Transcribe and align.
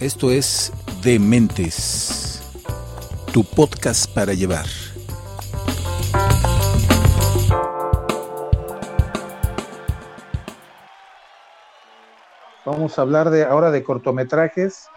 Esto 0.00 0.32
es 0.32 0.72
Dementes, 1.04 2.42
tu 3.32 3.44
podcast 3.44 4.12
para 4.12 4.34
llevar. 4.34 4.66
Vamos 12.66 12.98
a 12.98 13.02
hablar 13.02 13.30
de 13.30 13.44
ahora 13.44 13.70
de 13.70 13.84
cortometrajes 13.84 14.88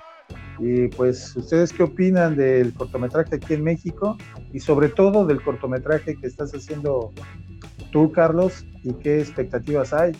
y 0.57 0.87
pues 0.87 1.35
ustedes 1.35 1.71
qué 1.71 1.83
opinan 1.83 2.35
del 2.35 2.73
cortometraje 2.73 3.35
aquí 3.35 3.53
en 3.53 3.63
México 3.63 4.17
y 4.51 4.59
sobre 4.59 4.89
todo 4.89 5.27
del 5.27 5.43
cortometraje 5.43 6.15
que 6.15 6.25
estás 6.25 6.51
haciendo 6.53 7.13
tú, 7.91 8.11
Carlos, 8.11 8.65
y 8.83 8.93
qué 8.93 9.19
expectativas 9.21 9.93
hay. 9.93 10.13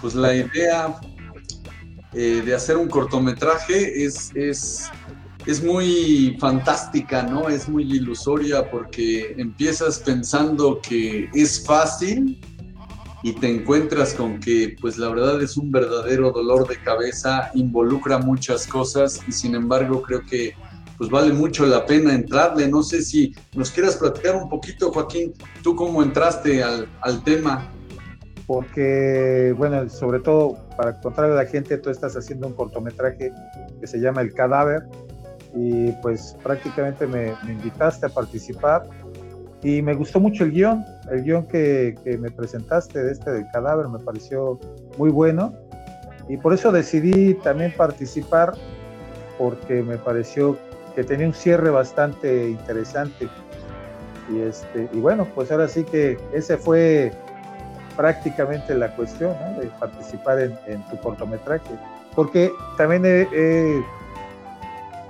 Pues 0.00 0.14
la 0.14 0.34
idea 0.34 0.98
eh, 2.12 2.42
de 2.44 2.54
hacer 2.54 2.76
un 2.76 2.88
cortometraje 2.88 4.04
es, 4.04 4.32
es, 4.34 4.90
es 5.46 5.62
muy 5.62 6.36
fantástica, 6.40 7.22
¿no? 7.22 7.48
Es 7.48 7.68
muy 7.68 7.84
ilusoria 7.84 8.68
porque 8.68 9.34
empiezas 9.38 10.00
pensando 10.00 10.80
que 10.80 11.30
es 11.34 11.64
fácil 11.64 12.40
y 13.22 13.32
te 13.34 13.48
encuentras 13.48 14.14
con 14.14 14.40
que 14.40 14.76
pues 14.80 14.98
la 14.98 15.08
verdad 15.08 15.40
es 15.42 15.56
un 15.56 15.70
verdadero 15.70 16.32
dolor 16.32 16.66
de 16.66 16.82
cabeza, 16.82 17.50
involucra 17.54 18.18
muchas 18.18 18.66
cosas 18.66 19.20
y 19.28 19.32
sin 19.32 19.54
embargo 19.54 20.02
creo 20.02 20.24
que 20.24 20.54
pues 20.98 21.08
vale 21.10 21.32
mucho 21.32 21.64
la 21.64 21.86
pena 21.86 22.12
entrarle. 22.12 22.68
No 22.68 22.82
sé 22.82 23.02
si 23.02 23.34
nos 23.54 23.70
quieras 23.70 23.96
platicar 23.96 24.36
un 24.36 24.48
poquito, 24.48 24.90
Joaquín, 24.92 25.32
tú 25.62 25.74
cómo 25.74 26.02
entraste 26.02 26.62
al, 26.62 26.88
al 27.00 27.22
tema 27.24 27.70
porque, 28.50 29.54
bueno, 29.56 29.88
sobre 29.88 30.18
todo 30.18 30.58
para 30.76 31.00
contarle 31.00 31.34
a 31.34 31.36
la 31.36 31.46
gente, 31.46 31.78
tú 31.78 31.88
estás 31.88 32.16
haciendo 32.16 32.48
un 32.48 32.54
cortometraje 32.54 33.32
que 33.78 33.86
se 33.86 34.00
llama 34.00 34.22
El 34.22 34.34
Cadáver 34.34 34.88
y 35.54 35.92
pues 36.02 36.36
prácticamente 36.42 37.06
me, 37.06 37.32
invitaste 37.48 38.06
a 38.06 38.08
participar 38.08 38.82
y 39.62 39.82
me 39.82 39.94
gustó 39.94 40.18
mucho 40.18 40.42
el 40.42 40.50
guion, 40.50 40.84
el 41.12 41.22
guion 41.22 41.46
que, 41.46 41.94
que, 42.02 42.18
me 42.18 42.28
presentaste 42.32 43.00
de 43.00 43.12
este 43.12 43.30
del 43.30 43.46
cadáver 43.52 43.86
me 43.86 44.00
pareció 44.00 44.58
muy 44.98 45.10
bueno 45.10 45.52
y 46.28 46.36
por 46.36 46.52
eso 46.52 46.72
decidí 46.72 47.34
también 47.34 47.72
participar 47.76 48.54
porque 49.38 49.80
me 49.84 49.96
pareció 49.96 50.58
que 50.96 51.04
tenía 51.04 51.28
un 51.28 51.34
cierre 51.34 51.70
bastante 51.70 52.50
interesante 52.50 53.28
y 54.28 54.40
este 54.40 54.88
y 54.92 54.98
bueno 54.98 55.28
pues 55.36 55.52
ahora 55.52 55.68
sí 55.68 55.84
que 55.84 56.18
ese 56.32 56.56
fue 56.56 57.12
prácticamente 57.96 58.74
la 58.74 58.94
cuestión 58.94 59.34
de 59.58 59.66
participar 59.78 60.40
en, 60.40 60.82
tu 60.90 60.98
cortometraje. 60.98 61.70
Porque 62.14 62.52
también 62.76 63.04
he, 63.04 63.82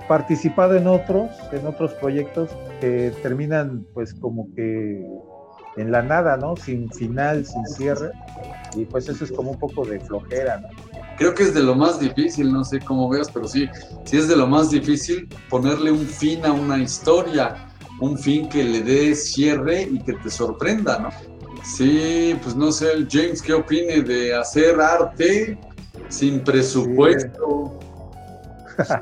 participado 0.07 0.75
en 0.75 0.87
otros, 0.87 1.29
en 1.51 1.65
otros 1.65 1.93
proyectos 1.93 2.49
que 2.81 3.13
terminan 3.21 3.85
pues 3.93 4.13
como 4.13 4.53
que 4.55 5.05
en 5.77 5.91
la 5.91 6.01
nada, 6.01 6.35
¿no? 6.35 6.55
Sin 6.57 6.91
final, 6.91 7.45
sin 7.45 7.65
cierre. 7.65 8.11
Y 8.75 8.85
pues 8.85 9.07
eso 9.07 9.23
es 9.23 9.31
como 9.31 9.51
un 9.51 9.59
poco 9.59 9.85
de 9.85 9.99
flojera, 9.99 10.59
¿no? 10.59 10.67
Creo 11.17 11.35
que 11.35 11.43
es 11.43 11.53
de 11.53 11.61
lo 11.61 11.75
más 11.75 11.99
difícil, 11.99 12.51
no 12.51 12.63
sé 12.63 12.79
cómo 12.79 13.07
veas, 13.07 13.29
pero 13.31 13.47
sí, 13.47 13.69
sí 14.05 14.17
es 14.17 14.27
de 14.27 14.35
lo 14.35 14.47
más 14.47 14.71
difícil 14.71 15.27
ponerle 15.49 15.91
un 15.91 16.05
fin 16.05 16.45
a 16.45 16.51
una 16.51 16.77
historia, 16.79 17.67
un 17.99 18.17
fin 18.17 18.49
que 18.49 18.63
le 18.63 18.81
dé 18.81 19.13
cierre 19.13 19.83
y 19.83 19.99
que 19.99 20.13
te 20.13 20.29
sorprenda, 20.29 20.99
¿no? 20.99 21.09
Sí, 21.63 22.37
pues 22.41 22.55
no 22.55 22.71
sé, 22.71 22.91
el 22.91 23.07
James, 23.09 23.41
¿qué 23.41 23.53
opine 23.53 24.01
de 24.01 24.35
hacer 24.35 24.79
arte 24.79 25.57
sin 26.09 26.39
presupuesto? 26.43 27.79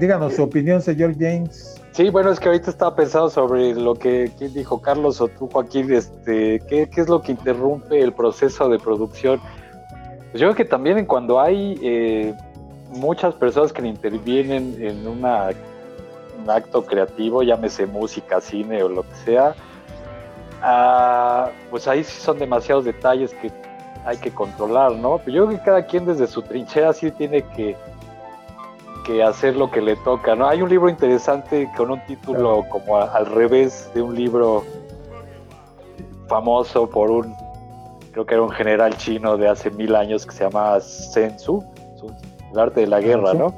Díganos 0.00 0.34
su 0.34 0.42
opinión, 0.42 0.80
señor 0.80 1.14
James. 1.18 1.76
Sí, 1.92 2.10
bueno, 2.10 2.30
es 2.30 2.40
que 2.40 2.48
ahorita 2.48 2.70
estaba 2.70 2.94
pensando 2.94 3.30
sobre 3.30 3.74
lo 3.74 3.94
que 3.94 4.30
dijo 4.54 4.80
Carlos 4.80 5.20
o 5.20 5.28
tú, 5.28 5.48
Joaquín, 5.48 5.92
este, 5.92 6.60
¿qué, 6.68 6.88
es 6.94 7.08
lo 7.08 7.22
que 7.22 7.32
interrumpe 7.32 8.00
el 8.00 8.12
proceso 8.12 8.68
de 8.68 8.78
producción? 8.78 9.40
Pues 10.30 10.40
yo 10.40 10.48
creo 10.48 10.54
que 10.54 10.64
también 10.64 11.06
cuando 11.06 11.40
hay 11.40 11.78
eh, 11.82 12.34
muchas 12.90 13.34
personas 13.34 13.72
que 13.72 13.86
intervienen 13.86 14.76
en 14.78 15.06
una, 15.06 15.50
un 16.42 16.50
acto 16.50 16.84
creativo, 16.84 17.42
llámese 17.42 17.86
música, 17.86 18.40
cine 18.40 18.82
o 18.82 18.88
lo 18.88 19.02
que 19.02 19.14
sea, 19.24 19.54
Ah, 20.62 21.50
pues 21.70 21.86
ahí 21.86 22.02
sí 22.02 22.20
son 22.20 22.38
demasiados 22.38 22.84
detalles 22.84 23.34
que 23.34 23.50
hay 24.04 24.16
que 24.18 24.30
controlar, 24.30 24.92
¿no? 24.92 25.18
Pero 25.18 25.36
yo 25.36 25.46
creo 25.46 25.58
que 25.58 25.64
cada 25.64 25.86
quien 25.86 26.06
desde 26.06 26.26
su 26.26 26.42
trinchera 26.42 26.92
sí 26.92 27.10
tiene 27.10 27.42
que, 27.42 27.76
que 29.04 29.22
hacer 29.22 29.56
lo 29.56 29.70
que 29.70 29.80
le 29.80 29.96
toca, 29.96 30.34
¿no? 30.34 30.46
Hay 30.46 30.62
un 30.62 30.68
libro 30.68 30.88
interesante 30.88 31.68
con 31.76 31.90
un 31.90 32.00
título 32.06 32.64
como 32.70 32.98
al 32.98 33.26
revés 33.26 33.90
de 33.94 34.02
un 34.02 34.14
libro 34.14 34.64
famoso 36.28 36.88
por 36.88 37.10
un, 37.10 37.34
creo 38.12 38.26
que 38.26 38.34
era 38.34 38.42
un 38.42 38.50
general 38.50 38.96
chino 38.96 39.36
de 39.36 39.48
hace 39.48 39.70
mil 39.70 39.94
años 39.94 40.24
que 40.24 40.32
se 40.32 40.44
llama 40.44 40.80
Sun 40.80 41.36
Tzu, 41.36 41.64
el 42.52 42.58
arte 42.58 42.80
de 42.82 42.86
la 42.86 43.00
guerra, 43.00 43.34
¿no? 43.34 43.54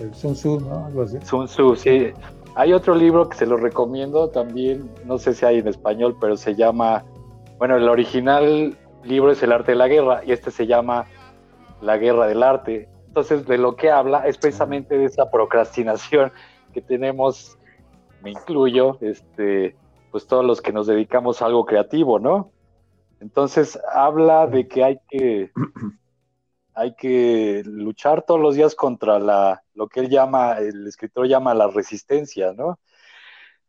El 0.00 0.14
Sun 0.14 0.34
Tzu, 0.34 0.60
¿no? 0.60 0.86
Algo 0.86 1.02
así. 1.02 1.18
Sun 1.22 1.46
Tzu, 1.46 1.76
sí. 1.76 2.12
Hay 2.58 2.72
otro 2.72 2.94
libro 2.94 3.28
que 3.28 3.36
se 3.36 3.44
lo 3.44 3.58
recomiendo 3.58 4.30
también, 4.30 4.90
no 5.04 5.18
sé 5.18 5.34
si 5.34 5.44
hay 5.44 5.58
en 5.58 5.68
español, 5.68 6.16
pero 6.18 6.38
se 6.38 6.54
llama, 6.54 7.04
bueno, 7.58 7.76
el 7.76 7.86
original 7.86 8.78
libro 9.04 9.30
es 9.30 9.42
El 9.42 9.52
arte 9.52 9.72
de 9.72 9.76
la 9.76 9.88
guerra 9.88 10.22
y 10.24 10.32
este 10.32 10.50
se 10.50 10.66
llama 10.66 11.04
La 11.82 11.98
guerra 11.98 12.26
del 12.26 12.42
arte. 12.42 12.88
Entonces, 13.08 13.46
de 13.46 13.58
lo 13.58 13.76
que 13.76 13.90
habla 13.90 14.26
es 14.26 14.38
precisamente 14.38 14.96
de 14.96 15.04
esa 15.04 15.30
procrastinación 15.30 16.32
que 16.72 16.80
tenemos, 16.80 17.58
me 18.22 18.30
incluyo, 18.30 18.96
este, 19.02 19.76
pues 20.10 20.26
todos 20.26 20.44
los 20.44 20.62
que 20.62 20.72
nos 20.72 20.86
dedicamos 20.86 21.42
a 21.42 21.46
algo 21.46 21.66
creativo, 21.66 22.18
¿no? 22.18 22.52
Entonces, 23.20 23.78
habla 23.92 24.46
de 24.46 24.66
que 24.66 24.82
hay 24.82 24.98
que 25.10 25.50
hay 26.76 26.94
que 26.94 27.62
luchar 27.64 28.22
todos 28.22 28.38
los 28.38 28.54
días 28.54 28.74
contra 28.74 29.18
la, 29.18 29.64
lo 29.72 29.88
que 29.88 30.00
él 30.00 30.10
llama, 30.10 30.58
el 30.58 30.86
escritor 30.86 31.26
llama 31.26 31.54
la 31.54 31.68
resistencia, 31.68 32.52
¿no? 32.52 32.78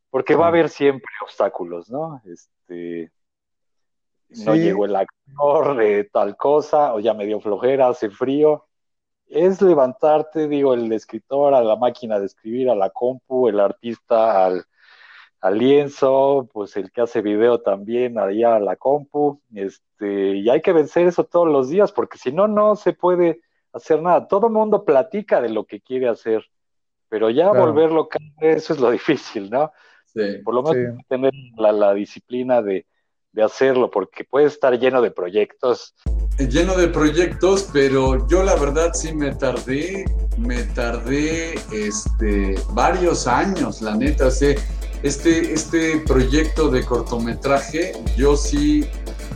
Porque 0.10 0.36
va 0.36 0.46
a 0.46 0.50
haber 0.50 0.68
siempre 0.68 1.10
obstáculos, 1.24 1.90
¿no? 1.90 2.22
Este, 2.26 3.12
no 4.46 4.56
llegó 4.56 4.84
el 4.84 4.96
actor 4.98 5.78
de 5.78 6.04
tal 6.04 6.36
cosa, 6.36 6.94
o 6.94 7.00
ya 7.00 7.14
me 7.14 7.26
dio 7.26 7.40
flojera, 7.40 7.88
hace 7.88 8.10
frío. 8.10 8.68
Es 9.26 9.62
levantarte, 9.62 10.50
digo, 10.50 10.74
el 10.74 10.92
escritor 10.92 11.54
a 11.54 11.62
la 11.62 11.78
máquina 11.78 12.20
de 12.20 12.26
escribir, 12.26 12.70
a 12.70 12.76
la 12.76 12.90
compu, 12.90 13.48
el 13.48 13.62
artista 13.62 14.46
al, 14.46 14.66
al 15.42 15.58
lienzo, 15.58 16.50
pues 16.52 16.76
el 16.78 16.92
que 16.92 17.02
hace 17.02 17.22
video 17.22 17.62
también 17.62 18.18
allá 18.18 18.56
a 18.56 18.60
la 18.60 18.76
compu, 18.76 19.42
este, 19.54 20.38
y 20.38 20.50
hay 20.50 20.62
que 20.62 20.74
vencer 20.74 21.08
eso 21.08 21.26
todos 21.26 21.48
los 21.48 21.70
días, 21.70 21.92
porque 21.92 22.18
si 22.18 22.32
no, 22.32 22.48
no 22.48 22.76
se 22.76 22.94
puede 22.94 23.42
hacer 23.74 24.02
nada. 24.02 24.28
Todo 24.28 24.48
el 24.48 24.54
mundo 24.54 24.84
platica 24.84 25.42
de 25.42 25.50
lo 25.50 25.66
que 25.66 25.82
quiere 25.82 26.08
hacer, 26.10 26.44
pero 27.10 27.30
ya 27.30 27.52
volverlo 27.52 28.10
eso 28.40 28.74
es 28.74 28.80
lo 28.80 28.92
difícil, 28.92 29.50
¿no? 29.50 29.72
Por 30.44 30.56
lo 30.56 30.64
menos 30.64 30.98
tener 31.08 31.32
la, 31.58 31.94
disciplina 31.94 32.64
de, 32.64 32.88
de 33.32 33.44
hacerlo, 33.44 33.92
porque 33.92 34.24
puede 34.24 34.48
estar 34.48 34.80
lleno 34.80 35.00
de 35.00 35.12
proyectos. 35.12 35.94
Lleno 36.40 36.76
de 36.76 36.88
proyectos, 36.88 37.70
pero 37.72 38.28
yo 38.28 38.42
la 38.42 38.56
verdad 38.56 38.94
sí 38.94 39.14
me 39.14 39.36
tardé, 39.36 40.06
me 40.40 40.64
tardé 40.64 41.54
este, 41.72 42.56
varios 42.72 43.28
años, 43.28 43.84
la 43.84 43.96
neta, 43.96 44.32
sé 44.32 44.56
este, 45.04 45.54
este 45.54 46.00
proyecto 46.00 46.70
de 46.70 46.84
cortometraje, 46.84 47.94
yo 48.18 48.36
sí 48.36 48.86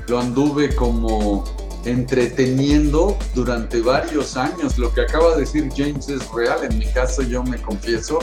lo 0.08 0.20
anduve 0.20 0.76
como 0.76 1.44
entreteniendo 1.86 3.18
durante 3.34 3.82
varios 3.82 4.38
años. 4.38 4.78
Lo 4.78 4.94
que 4.94 5.02
acaba 5.02 5.36
de 5.36 5.42
decir 5.42 5.70
James 5.76 6.10
es 6.10 6.30
real, 6.32 6.64
en 6.64 6.78
mi 6.78 6.86
caso 6.88 7.22
yo 7.22 7.44
me 7.44 7.62
confieso, 7.62 8.20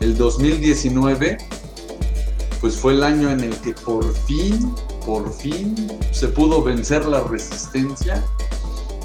el 0.00 0.16
2019 0.16 1.38
pues 2.60 2.76
fue 2.76 2.92
el 2.92 3.02
año 3.02 3.28
en 3.28 3.40
el 3.40 3.56
que 3.56 3.72
por 3.72 4.14
fin, 4.18 4.72
por 5.04 5.32
fin 5.32 5.74
se 6.12 6.28
pudo 6.28 6.62
vencer 6.62 7.04
la 7.06 7.20
resistencia 7.24 8.24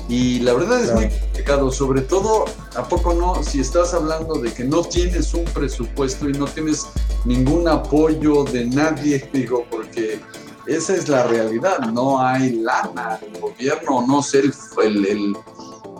y 0.10 0.40
la 0.40 0.54
verdad 0.54 0.82
es 0.82 0.94
muy 0.94 1.10
complicado, 1.10 1.72
sobre 1.72 2.02
todo, 2.02 2.46
¿a 2.76 2.88
poco 2.88 3.14
no? 3.14 3.44
Si 3.44 3.60
estás 3.60 3.94
hablando 3.94 4.36
de 4.36 4.54
que 4.54 4.64
no 4.64 4.82
tienes 4.84 5.34
un 5.34 5.44
presupuesto 5.46 6.30
y 6.30 6.34
no 6.34 6.46
tienes 6.46 6.88
ningún 7.26 7.68
apoyo 7.68 8.46
de 8.46 8.66
nadie, 8.66 9.30
digo, 9.34 9.66
porque 9.70 10.22
esa 10.66 10.96
es 10.96 11.10
la 11.10 11.24
realidad, 11.24 11.80
no 11.92 12.22
hay 12.22 12.52
lana, 12.52 13.20
el 13.22 13.40
gobierno, 13.40 14.06
no 14.08 14.22
sé, 14.22 14.44
el, 14.84 15.06
el, 15.06 15.36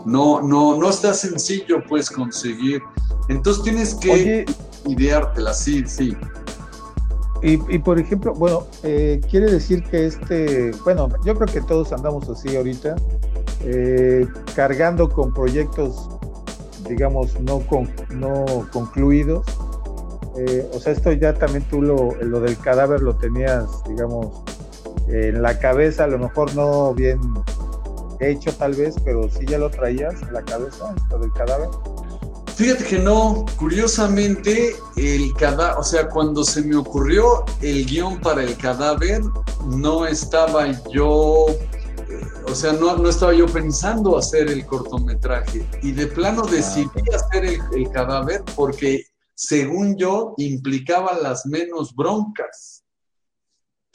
no, 0.06 0.40
no, 0.40 0.76
no 0.76 0.90
está 0.90 1.12
sencillo 1.12 1.82
pues 1.86 2.10
conseguir. 2.10 2.82
Entonces 3.28 3.62
tienes 3.62 3.94
que 3.94 4.46
ideártela, 4.86 5.52
sí, 5.52 5.84
sí. 5.86 6.16
Y, 7.42 7.52
y, 7.72 7.78
por 7.78 8.00
ejemplo, 8.00 8.34
bueno, 8.34 8.66
eh, 8.82 9.20
quiere 9.30 9.50
decir 9.50 9.84
que 9.84 10.06
este, 10.06 10.72
bueno, 10.82 11.08
yo 11.24 11.36
creo 11.36 11.46
que 11.46 11.60
todos 11.60 11.92
andamos 11.92 12.28
así 12.28 12.56
ahorita, 12.56 12.96
eh, 13.64 14.26
cargando 14.54 15.08
con 15.08 15.32
proyectos, 15.32 16.08
digamos, 16.88 17.38
no, 17.40 17.60
con, 17.60 17.90
no 18.10 18.44
concluidos. 18.72 19.46
Eh, 20.36 20.70
o 20.72 20.78
sea, 20.78 20.92
esto 20.92 21.12
ya 21.12 21.34
también 21.34 21.64
tú 21.68 21.82
lo, 21.82 22.14
lo 22.20 22.40
del 22.40 22.56
cadáver 22.58 23.00
lo 23.00 23.16
tenías, 23.16 23.64
digamos, 23.88 24.42
en 25.08 25.42
la 25.42 25.58
cabeza, 25.58 26.04
a 26.04 26.06
lo 26.06 26.18
mejor 26.18 26.54
no 26.54 26.94
bien 26.94 27.20
hecho 28.20 28.52
tal 28.52 28.74
vez, 28.74 28.94
pero 29.04 29.28
sí 29.28 29.46
ya 29.46 29.58
lo 29.58 29.70
traías 29.70 30.20
en 30.22 30.32
la 30.32 30.42
cabeza, 30.42 30.94
esto 30.96 31.18
del 31.18 31.32
cadáver. 31.32 31.68
Fíjate 32.56 32.84
que 32.84 32.98
no, 32.98 33.46
curiosamente, 33.56 34.74
el 34.96 35.32
cadáver, 35.34 35.78
o 35.78 35.84
sea, 35.84 36.08
cuando 36.08 36.42
se 36.42 36.62
me 36.62 36.76
ocurrió 36.76 37.44
el 37.62 37.86
guion 37.86 38.20
para 38.20 38.42
el 38.42 38.56
cadáver, 38.56 39.22
no 39.68 40.04
estaba 40.06 40.66
yo, 40.90 41.46
eh, 41.48 41.77
o 42.50 42.54
sea, 42.54 42.72
no, 42.72 42.96
no 42.96 43.08
estaba 43.08 43.34
yo 43.34 43.46
pensando 43.46 44.16
hacer 44.16 44.48
el 44.48 44.64
cortometraje. 44.66 45.66
Y 45.82 45.92
de 45.92 46.06
plano 46.06 46.42
ah, 46.46 46.50
decidí 46.50 47.02
hacer 47.14 47.44
el, 47.44 47.90
cadáver 47.90 48.42
porque, 48.56 49.04
según 49.34 49.96
yo, 49.96 50.34
implicaba 50.38 51.18
las 51.18 51.46
menos 51.46 51.94
broncas. 51.94 52.84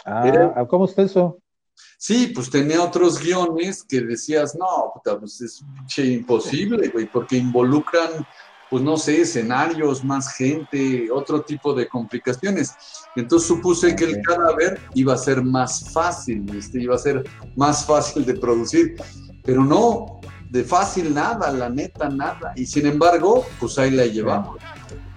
Ah, 0.06 0.66
¿cómo 0.70 0.86
está 0.86 1.04
eso? 1.04 1.40
Sí, 1.98 2.32
pues 2.36 2.50
tenía 2.50 2.84
otros 2.84 3.20
guiones 3.20 3.84
que 3.84 4.02
decías, 4.02 4.56
no, 4.56 4.94
pues 5.20 5.42
es 5.42 5.64
imposible, 5.98 6.90
güey, 6.90 7.06
porque 7.06 7.38
involucran 7.38 8.26
pues 8.74 8.82
no 8.82 8.98
sé, 8.98 9.22
escenarios, 9.22 10.04
más 10.04 10.34
gente, 10.34 11.08
otro 11.12 11.44
tipo 11.44 11.76
de 11.76 11.88
complicaciones. 11.88 12.74
Entonces 13.16 13.48
supuse 13.48 13.96
que 13.96 14.04
el 14.04 14.20
cadáver 14.24 14.80
iba 14.96 15.14
a 15.14 15.18
ser 15.18 15.44
más 15.44 15.92
fácil, 15.94 16.44
este, 16.58 16.82
iba 16.82 16.96
a 16.96 16.98
ser 16.98 17.24
más 17.56 17.86
fácil 17.86 18.26
de 18.26 18.34
producir, 18.34 18.96
pero 19.44 19.64
no, 19.64 20.20
de 20.50 20.64
fácil 20.64 21.14
nada, 21.14 21.52
la 21.52 21.70
neta 21.70 22.10
nada. 22.10 22.54
Y 22.56 22.66
sin 22.66 22.88
embargo, 22.88 23.46
pues 23.60 23.78
ahí 23.78 23.92
la 23.92 24.08
llevamos. 24.08 24.58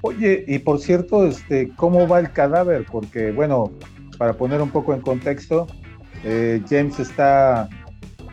Oye, 0.03 0.45
y 0.47 0.59
por 0.59 0.79
cierto, 0.79 1.27
este, 1.27 1.71
¿cómo 1.77 2.07
va 2.07 2.19
el 2.19 2.33
cadáver? 2.33 2.85
Porque, 2.93 3.33
bueno, 3.33 3.73
para 4.19 4.35
poner 4.35 4.61
un 4.61 4.69
poco 4.69 4.93
en 4.93 5.01
contexto, 5.01 5.67
eh, 6.25 6.63
James 6.69 7.01
está 7.01 7.71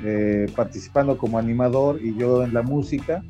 eh, 0.03 0.47
participando 0.53 1.17
como 1.17 1.39
animador 1.39 2.01
y 2.01 2.13
yo 2.17 2.43
en 2.43 2.53
la 2.53 2.61
música. 2.61 3.23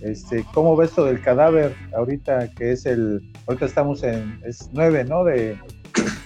Este, 0.00 0.44
¿Cómo 0.54 0.76
ves 0.76 0.90
esto 0.90 1.04
del 1.04 1.20
cadáver 1.20 1.74
ahorita 1.96 2.50
que 2.52 2.72
es 2.72 2.86
el, 2.86 3.22
ahorita 3.46 3.66
estamos 3.66 4.02
en, 4.02 4.40
es 4.44 4.70
9, 4.72 5.04
¿no? 5.04 5.24
De, 5.24 5.58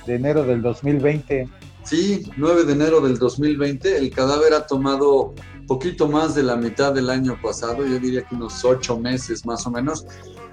de 0.07 0.15
enero 0.15 0.45
del 0.45 0.63
2020. 0.63 1.49
Sí, 1.85 2.23
9 2.37 2.65
de 2.65 2.73
enero 2.73 3.01
del 3.01 3.19
2020. 3.19 3.97
El 3.97 4.11
cadáver 4.11 4.55
ha 4.55 4.67
tomado 4.67 5.35
poquito 5.67 6.09
más 6.09 6.35
de 6.35 6.43
la 6.43 6.57
mitad 6.57 6.93
del 6.93 7.09
año 7.09 7.39
pasado, 7.41 7.87
yo 7.87 7.99
diría 7.99 8.23
que 8.23 8.35
unos 8.35 8.65
ocho 8.65 8.99
meses 8.99 9.47
más 9.47 9.67
o 9.67 9.71
menos, 9.71 10.07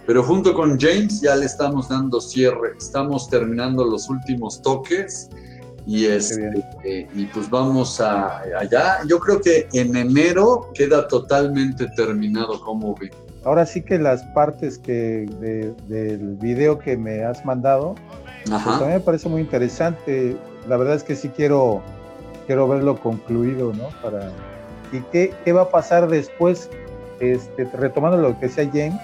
pero 0.06 0.24
junto 0.24 0.54
con 0.54 0.80
James 0.80 1.22
ya 1.22 1.36
le 1.36 1.46
estamos 1.46 1.90
dando 1.90 2.22
cierre, 2.22 2.74
estamos 2.78 3.30
terminando 3.30 3.84
los 3.84 4.10
últimos 4.10 4.62
toques 4.62 5.30
y, 5.90 6.06
este, 6.06 6.52
y 6.86 7.26
pues 7.26 7.50
vamos 7.50 8.00
a, 8.00 8.42
allá. 8.60 9.00
Yo 9.08 9.20
creo 9.20 9.42
que 9.42 9.68
en 9.74 9.96
enero 9.96 10.70
queda 10.76 11.08
totalmente 11.08 11.88
terminado, 11.96 12.62
como 12.62 12.94
vi. 12.94 13.10
Ahora 13.44 13.66
sí 13.66 13.82
que 13.82 13.98
las 13.98 14.22
partes 14.36 14.78
que 14.78 15.26
del 15.88 16.36
video 16.36 16.78
que 16.78 16.96
me 16.96 17.24
has 17.24 17.44
mandado, 17.44 17.96
pues 18.46 18.64
también 18.64 18.92
me 18.92 19.00
parece 19.00 19.30
muy 19.30 19.42
interesante. 19.42 20.38
La 20.68 20.78
verdad 20.78 20.94
es 20.94 21.04
que 21.04 21.16
sí 21.16 21.30
quiero, 21.30 21.82
quiero 22.46 22.68
verlo 22.68 23.00
concluido, 23.00 23.74
¿no? 23.74 23.90
Para, 24.04 24.32
¿Y 24.92 25.00
qué, 25.12 25.34
qué 25.44 25.54
va 25.54 25.64
a 25.64 25.70
pasar 25.70 26.08
después? 26.08 26.70
Este, 27.20 27.66
retomando 27.74 28.18
lo 28.18 28.40
que 28.40 28.46
decía 28.46 28.70
James, 28.72 29.02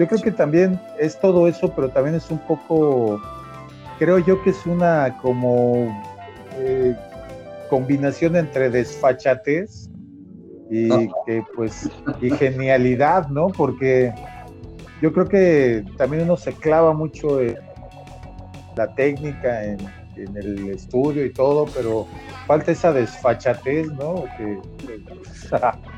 yo 0.00 0.08
creo 0.08 0.20
que 0.20 0.32
también 0.32 0.80
es 0.98 1.20
todo 1.20 1.46
eso, 1.46 1.70
pero 1.76 1.90
también 1.90 2.16
es 2.16 2.30
un 2.30 2.38
poco 2.38 3.20
creo 3.98 4.18
yo 4.18 4.42
que 4.42 4.50
es 4.50 4.66
una 4.66 5.18
como 5.20 6.02
eh, 6.58 6.96
combinación 7.70 8.36
entre 8.36 8.70
desfachatez 8.70 9.88
y 10.70 10.88
que 11.26 11.42
pues 11.54 11.90
y 12.20 12.30
genialidad, 12.30 13.28
¿no? 13.28 13.48
Porque 13.48 14.12
yo 15.02 15.12
creo 15.12 15.28
que 15.28 15.84
también 15.96 16.22
uno 16.22 16.36
se 16.36 16.52
clava 16.52 16.92
mucho 16.92 17.40
en 17.40 17.58
la 18.76 18.94
técnica, 18.94 19.64
en, 19.64 19.78
el 20.16 20.70
estudio 20.70 21.24
y 21.24 21.32
todo, 21.32 21.66
pero 21.74 22.06
falta 22.46 22.70
esa 22.70 22.92
desfachatez, 22.92 23.88
¿no? 23.94 24.24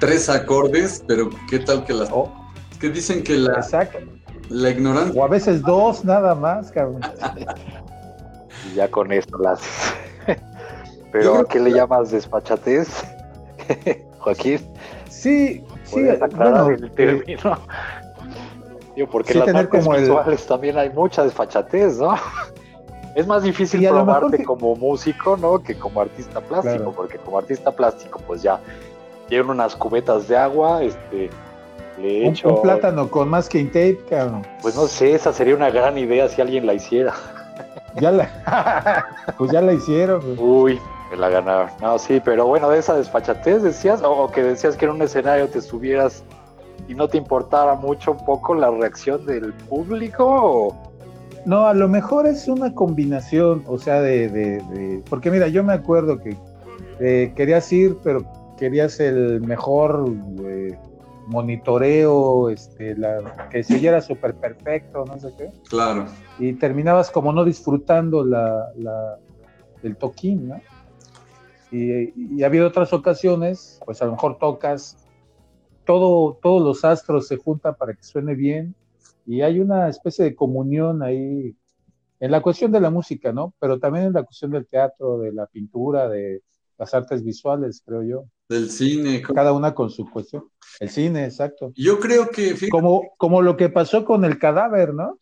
Tres 0.01 0.31
acordes, 0.31 1.05
pero 1.07 1.29
¿qué 1.51 1.59
tal 1.59 1.85
que 1.85 1.93
las... 1.93 2.09
Oh. 2.11 2.33
que 2.81 2.89
dicen 2.89 3.23
que 3.23 3.37
la... 3.37 3.57
Exacto. 3.57 3.99
La 4.49 4.71
ignorancia. 4.71 5.21
O 5.21 5.25
a 5.25 5.29
veces 5.29 5.61
dos 5.61 6.03
nada 6.03 6.35
más, 6.35 6.73
cabrón. 6.73 7.03
ya 8.75 8.91
con 8.91 9.13
esto 9.13 9.39
las. 9.39 9.61
Pero 11.13 11.39
¿a 11.39 11.45
qué 11.45 11.61
le 11.61 11.71
llamas 11.71 12.11
despachatez, 12.11 13.05
Joaquín? 14.19 14.61
Sí, 15.09 15.65
sí, 15.85 16.03
bueno, 16.03 16.69
el 16.71 16.91
término. 16.93 17.59
porque 19.11 19.35
en 19.35 19.41
las 19.41 19.55
artes 19.55 19.87
visuales 19.87 20.47
también 20.47 20.79
hay 20.79 20.91
mucha 20.91 21.23
desfachatez, 21.25 21.99
¿no? 21.99 22.15
Es 23.15 23.27
más 23.27 23.43
difícil 23.43 23.87
probarte 23.87 24.45
como 24.45 24.75
músico, 24.77 25.37
¿no? 25.37 25.63
Que 25.63 25.75
como 25.79 26.01
artista 26.01 26.41
plástico, 26.41 26.93
porque 26.93 27.19
como 27.19 27.39
artista 27.39 27.71
plástico, 27.73 28.21
pues 28.27 28.43
ya 28.43 28.61
tienen 29.29 29.51
unas 29.51 29.75
cubetas 29.75 30.29
de 30.29 30.37
agua, 30.37 30.83
este, 30.83 31.31
le 31.99 32.29
un, 32.29 32.37
un, 32.45 32.63
plátano 32.63 33.11
con 33.11 33.29
masking 33.29 33.69
tape, 33.69 34.01
cabrón. 34.09 34.47
Pues 34.63 34.77
no 34.77 34.87
sé, 34.87 35.15
esa 35.15 35.33
sería 35.33 35.55
una 35.55 35.71
gran 35.71 35.97
idea 35.99 36.29
si 36.29 36.41
alguien 36.41 36.67
la 36.67 36.75
hiciera. 36.75 37.15
Ya 38.01 38.11
la, 38.11 39.07
pues 39.39 39.51
ya 39.51 39.61
la 39.63 39.73
hicieron. 39.73 40.23
Uy, 40.39 40.79
me 41.11 41.17
la 41.17 41.29
ganaron. 41.29 41.71
No, 41.81 41.99
sí, 41.99 42.21
pero 42.25 42.47
bueno, 42.47 42.69
de 42.69 42.79
esa 42.79 42.97
desfachatez 42.97 43.63
decías, 43.63 44.03
o 44.03 44.31
que 44.31 44.43
decías 44.43 44.77
que 44.77 44.85
en 44.85 44.93
un 44.93 45.03
escenario 45.03 45.49
te 45.49 45.61
subieras 45.61 46.23
y 46.89 46.95
no 46.95 47.09
te 47.09 47.19
importara 47.19 47.75
mucho 47.75 48.13
un 48.13 48.25
poco 48.25 48.55
la 48.55 48.71
reacción 48.71 49.25
del 49.27 49.53
público. 49.53 50.77
No, 51.47 51.67
a 51.67 51.75
lo 51.75 51.89
mejor 51.89 52.27
es 52.27 52.49
una 52.49 52.75
combinación, 52.75 53.63
o 53.67 53.79
sea, 53.79 54.03
de, 54.03 55.03
porque 55.09 55.31
mira, 55.31 55.49
yo 55.49 55.63
me 55.63 55.73
acuerdo 55.73 56.19
que 56.19 56.37
eh, 56.99 57.33
querías 57.37 57.73
ir, 57.73 57.97
pero 58.03 58.25
querías 58.59 58.99
el 59.01 59.41
mejor 59.43 60.13
eh, 60.45 60.77
monitoreo, 61.27 62.51
este, 62.51 62.97
la, 62.97 63.49
que 63.51 63.63
siguiera 63.63 64.01
súper 64.01 64.35
perfecto, 64.35 65.05
no 65.05 65.19
sé 65.19 65.33
qué. 65.37 65.51
Claro. 65.69 66.07
Y 66.39 66.55
terminabas 66.55 67.11
como 67.11 67.33
no 67.33 67.45
disfrutando 67.45 68.25
la, 68.25 68.69
la 68.77 69.19
el 69.83 69.97
toquín, 69.97 70.49
¿no? 70.49 70.61
Y, 71.71 72.39
y, 72.39 72.43
ha 72.43 72.47
habido 72.47 72.69
otras 72.69 72.93
ocasiones, 72.93 73.81
pues 73.85 74.01
a 74.01 74.07
lo 74.07 74.13
mejor 74.13 74.39
tocas, 74.39 74.97
todo, 75.85 76.39
todos 76.41 76.63
los 76.63 76.85
astros 76.85 77.27
se 77.27 77.37
juntan 77.37 77.75
para 77.75 77.95
que 77.95 78.03
suene 78.03 78.35
bien 78.35 78.75
y 79.27 79.43
hay 79.43 79.61
una 79.61 79.89
especie 79.89 80.25
de 80.25 80.35
comunión 80.35 81.03
ahí 81.03 81.57
en 82.21 82.31
la 82.31 82.41
cuestión 82.41 82.73
de 82.73 82.81
la 82.81 82.91
música, 82.91 83.33
¿no? 83.33 83.55
Pero 83.59 83.79
también 83.79 84.07
en 84.07 84.13
la 84.13 84.23
cuestión 84.23 84.53
del 84.53 84.67
teatro, 84.67 85.19
de 85.19 85.33
la 85.33 85.47
pintura, 85.47 86.09
de 86.09 86.43
las 86.79 86.95
artes 86.95 87.23
visuales, 87.23 87.83
creo 87.85 88.03
yo. 88.03 88.25
Del 88.49 88.71
cine. 88.71 89.23
Cada 89.23 89.53
una 89.53 89.75
con 89.75 89.91
su 89.91 90.09
cuestión. 90.09 90.51
El 90.79 90.91
cine, 90.91 91.25
exacto. 91.25 91.73
Yo 91.75 91.99
creo 91.99 92.31
que... 92.31 92.69
como, 92.69 93.15
como 93.17 93.43
lo 93.43 93.57
que 93.57 93.69
pasó 93.69 94.05
con 94.05 94.25
el 94.25 94.39
cadáver, 94.39 94.95
¿no? 94.95 95.19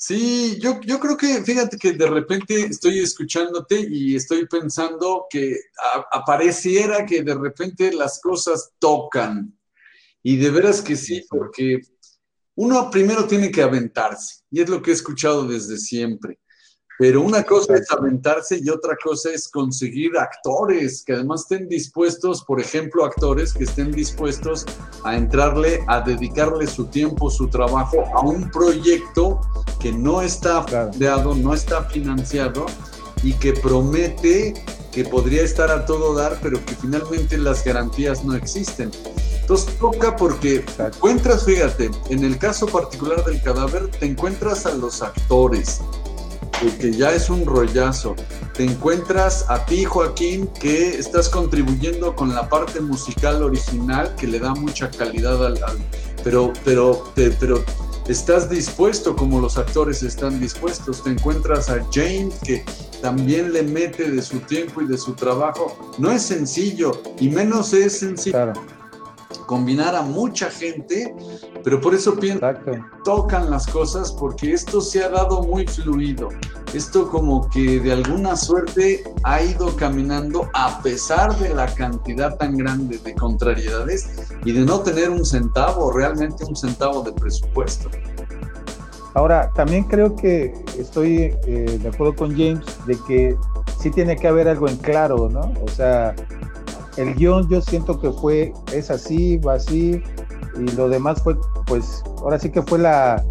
Sí, 0.00 0.58
yo, 0.60 0.80
yo 0.82 1.00
creo 1.00 1.16
que, 1.16 1.42
fíjate 1.42 1.76
que 1.76 1.92
de 1.92 2.06
repente 2.06 2.66
estoy 2.66 3.00
escuchándote 3.00 3.80
y 3.80 4.14
estoy 4.14 4.46
pensando 4.46 5.26
que 5.28 5.56
apareciera 6.12 7.04
que 7.04 7.24
de 7.24 7.34
repente 7.34 7.92
las 7.92 8.20
cosas 8.20 8.70
tocan. 8.78 9.58
Y 10.22 10.36
de 10.36 10.50
veras 10.50 10.82
que 10.82 10.94
sí, 10.94 11.24
porque 11.28 11.80
uno 12.54 12.90
primero 12.90 13.26
tiene 13.26 13.50
que 13.50 13.62
aventarse, 13.62 14.42
y 14.50 14.60
es 14.60 14.68
lo 14.68 14.82
que 14.82 14.90
he 14.90 14.94
escuchado 14.94 15.48
desde 15.48 15.78
siempre. 15.78 16.38
Pero 16.98 17.22
una 17.22 17.44
cosa 17.44 17.74
es 17.76 17.88
aventarse 17.92 18.58
y 18.60 18.68
otra 18.70 18.96
cosa 19.02 19.30
es 19.30 19.48
conseguir 19.48 20.18
actores 20.18 21.04
que 21.04 21.12
además 21.12 21.42
estén 21.42 21.68
dispuestos, 21.68 22.42
por 22.44 22.60
ejemplo, 22.60 23.04
actores 23.04 23.54
que 23.54 23.64
estén 23.64 23.92
dispuestos 23.92 24.66
a 25.04 25.16
entrarle, 25.16 25.84
a 25.86 26.00
dedicarle 26.00 26.66
su 26.66 26.86
tiempo, 26.86 27.30
su 27.30 27.48
trabajo 27.48 28.04
a 28.14 28.22
un 28.22 28.50
proyecto 28.50 29.40
que 29.78 29.92
no 29.92 30.22
está 30.22 30.66
creado, 30.92 31.36
no 31.36 31.54
está 31.54 31.84
financiado 31.84 32.66
y 33.22 33.32
que 33.34 33.52
promete 33.52 34.54
que 34.90 35.04
podría 35.04 35.42
estar 35.42 35.70
a 35.70 35.86
todo 35.86 36.14
dar, 36.14 36.38
pero 36.42 36.64
que 36.64 36.74
finalmente 36.74 37.38
las 37.38 37.64
garantías 37.64 38.24
no 38.24 38.34
existen. 38.34 38.90
Entonces 39.40 39.78
toca 39.78 40.16
porque 40.16 40.64
encuentras, 40.78 41.44
fíjate, 41.44 41.90
en 42.10 42.24
el 42.24 42.36
caso 42.38 42.66
particular 42.66 43.24
del 43.24 43.40
cadáver, 43.40 43.88
te 43.88 44.06
encuentras 44.06 44.66
a 44.66 44.74
los 44.74 45.00
actores, 45.00 45.80
que 46.80 46.92
ya 46.92 47.12
es 47.12 47.30
un 47.30 47.46
rollazo. 47.46 48.16
Te 48.54 48.64
encuentras 48.64 49.44
a 49.48 49.64
ti, 49.64 49.84
Joaquín, 49.84 50.48
que 50.60 50.98
estás 50.98 51.28
contribuyendo 51.28 52.14
con 52.14 52.34
la 52.34 52.48
parte 52.48 52.80
musical 52.80 53.42
original 53.42 54.14
que 54.16 54.26
le 54.26 54.40
da 54.40 54.54
mucha 54.54 54.90
calidad 54.90 55.44
al, 55.44 55.58
pero, 56.24 56.52
pero, 56.64 57.12
pero 57.14 57.64
estás 58.08 58.50
dispuesto 58.50 59.14
como 59.14 59.40
los 59.40 59.58
actores 59.58 60.02
están 60.02 60.40
dispuestos. 60.40 61.04
Te 61.04 61.10
encuentras 61.10 61.68
a 61.68 61.84
James 61.92 62.34
que 62.44 62.64
también 63.00 63.52
le 63.52 63.62
mete 63.62 64.10
de 64.10 64.20
su 64.22 64.40
tiempo 64.40 64.82
y 64.82 64.86
de 64.86 64.98
su 64.98 65.12
trabajo. 65.14 65.94
No 65.98 66.10
es 66.10 66.22
sencillo 66.22 67.00
y 67.20 67.28
menos 67.28 67.72
es 67.72 68.00
sencillo 68.00 68.52
combinar 69.48 69.96
a 69.96 70.02
mucha 70.02 70.50
gente, 70.50 71.14
pero 71.64 71.80
por 71.80 71.94
eso 71.94 72.14
pienso 72.14 72.46
que 72.64 72.84
tocan 73.02 73.50
las 73.50 73.66
cosas 73.66 74.12
porque 74.12 74.52
esto 74.52 74.82
se 74.82 75.02
ha 75.02 75.08
dado 75.08 75.42
muy 75.42 75.66
fluido. 75.66 76.28
Esto 76.74 77.08
como 77.08 77.48
que 77.48 77.80
de 77.80 77.92
alguna 77.92 78.36
suerte 78.36 79.02
ha 79.24 79.42
ido 79.42 79.74
caminando 79.74 80.50
a 80.52 80.82
pesar 80.82 81.34
de 81.38 81.54
la 81.54 81.66
cantidad 81.66 82.36
tan 82.36 82.58
grande 82.58 82.98
de 82.98 83.14
contrariedades 83.14 84.28
y 84.44 84.52
de 84.52 84.60
no 84.60 84.80
tener 84.80 85.08
un 85.08 85.24
centavo, 85.24 85.92
realmente 85.92 86.44
un 86.44 86.54
centavo 86.54 87.02
de 87.02 87.12
presupuesto. 87.12 87.88
Ahora, 89.14 89.50
también 89.54 89.84
creo 89.84 90.14
que 90.14 90.52
estoy 90.78 91.34
eh, 91.46 91.78
de 91.82 91.88
acuerdo 91.88 92.14
con 92.14 92.32
James 92.32 92.66
de 92.86 92.98
que 93.08 93.34
sí 93.80 93.90
tiene 93.90 94.14
que 94.14 94.28
haber 94.28 94.46
algo 94.46 94.68
en 94.68 94.76
claro, 94.76 95.30
¿no? 95.30 95.54
O 95.64 95.68
sea, 95.68 96.14
el 96.98 97.14
guion 97.14 97.48
yo 97.48 97.62
siento 97.62 98.00
que 98.00 98.10
fue, 98.10 98.52
es 98.72 98.90
así, 98.90 99.38
va 99.38 99.54
así, 99.54 100.02
y 100.56 100.70
lo 100.72 100.88
demás 100.88 101.22
fue, 101.22 101.36
pues, 101.66 102.02
ahora 102.18 102.38
sí 102.40 102.50
que 102.50 102.60
fue 102.60 102.80
la, 102.80 103.24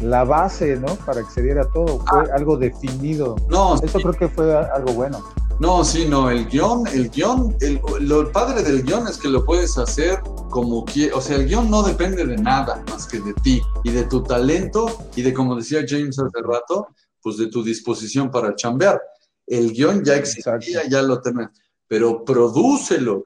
la 0.00 0.22
base, 0.22 0.76
¿no? 0.76 0.94
Para 1.04 1.22
que 1.22 1.30
se 1.30 1.42
diera 1.42 1.68
todo, 1.74 1.98
fue 1.98 2.20
ah. 2.20 2.34
algo 2.36 2.56
definido. 2.56 3.34
No, 3.50 3.74
eso 3.74 3.98
creo 3.98 4.12
que 4.12 4.28
fue 4.28 4.56
algo 4.56 4.92
bueno. 4.92 5.22
No, 5.58 5.84
sí, 5.84 6.06
no, 6.08 6.30
el 6.30 6.46
guion, 6.46 6.86
el 6.86 7.10
guion, 7.10 7.56
el, 7.60 7.80
lo 8.00 8.30
padre 8.30 8.62
del 8.62 8.84
guion 8.84 9.08
es 9.08 9.18
que 9.18 9.28
lo 9.28 9.44
puedes 9.44 9.76
hacer 9.76 10.20
como 10.50 10.84
quieras, 10.84 11.18
o 11.18 11.20
sea, 11.20 11.36
el 11.36 11.48
guion 11.48 11.68
no 11.68 11.82
depende 11.82 12.24
de 12.24 12.36
nada 12.36 12.84
más 12.88 13.08
que 13.08 13.18
de 13.18 13.34
ti 13.34 13.60
y 13.82 13.90
de 13.90 14.04
tu 14.04 14.22
talento 14.22 14.86
y 15.16 15.22
de, 15.22 15.34
como 15.34 15.56
decía 15.56 15.84
James 15.86 16.16
hace 16.20 16.42
rato, 16.44 16.86
pues 17.20 17.36
de 17.38 17.48
tu 17.48 17.64
disposición 17.64 18.30
para 18.30 18.54
chambear. 18.54 19.02
El 19.48 19.72
guion 19.72 20.04
ya 20.04 20.14
existía, 20.14 20.88
ya 20.88 21.02
lo 21.02 21.20
tenés 21.20 21.48
pero 21.88 22.24
prodúcelo, 22.24 23.24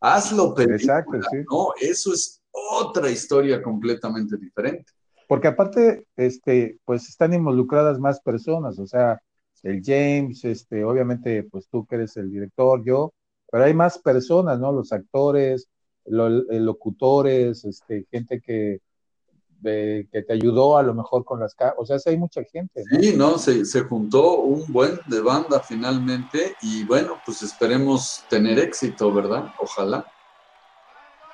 hazlo 0.00 0.54
película, 0.54 0.98
Exacto, 1.00 1.18
sí. 1.30 1.38
¿no? 1.50 1.68
Eso 1.80 2.12
es 2.12 2.40
otra 2.52 3.10
historia 3.10 3.62
completamente 3.62 4.36
diferente. 4.36 4.92
Porque 5.26 5.48
aparte, 5.48 6.06
este, 6.16 6.78
pues 6.84 7.08
están 7.08 7.32
involucradas 7.34 7.98
más 7.98 8.20
personas, 8.20 8.78
o 8.78 8.86
sea, 8.86 9.20
el 9.62 9.82
James, 9.84 10.44
este, 10.44 10.84
obviamente, 10.84 11.44
pues 11.44 11.68
tú 11.68 11.86
que 11.86 11.96
eres 11.96 12.16
el 12.16 12.30
director, 12.30 12.82
yo, 12.84 13.12
pero 13.50 13.64
hay 13.64 13.74
más 13.74 13.98
personas, 13.98 14.58
¿no? 14.58 14.72
Los 14.72 14.92
actores, 14.92 15.68
los 16.06 16.44
locutores, 16.48 17.64
este, 17.64 18.06
gente 18.10 18.40
que, 18.40 18.80
que 19.62 20.24
te 20.26 20.32
ayudó 20.32 20.76
a 20.76 20.82
lo 20.82 20.94
mejor 20.94 21.24
con 21.24 21.40
las... 21.40 21.56
O 21.76 21.84
sea, 21.84 21.98
hay 22.06 22.16
mucha 22.16 22.42
gente. 22.44 22.82
Sí, 23.00 23.14
no, 23.16 23.38
se, 23.38 23.64
se, 23.64 23.80
juntó 23.82 24.38
un 24.38 24.72
buen 24.72 24.98
de 25.06 25.20
banda 25.20 25.60
finalmente 25.60 26.54
y 26.62 26.84
bueno, 26.84 27.14
pues 27.24 27.42
esperemos 27.42 28.24
tener 28.28 28.58
éxito, 28.58 29.12
¿verdad? 29.12 29.52
Ojalá. 29.60 30.04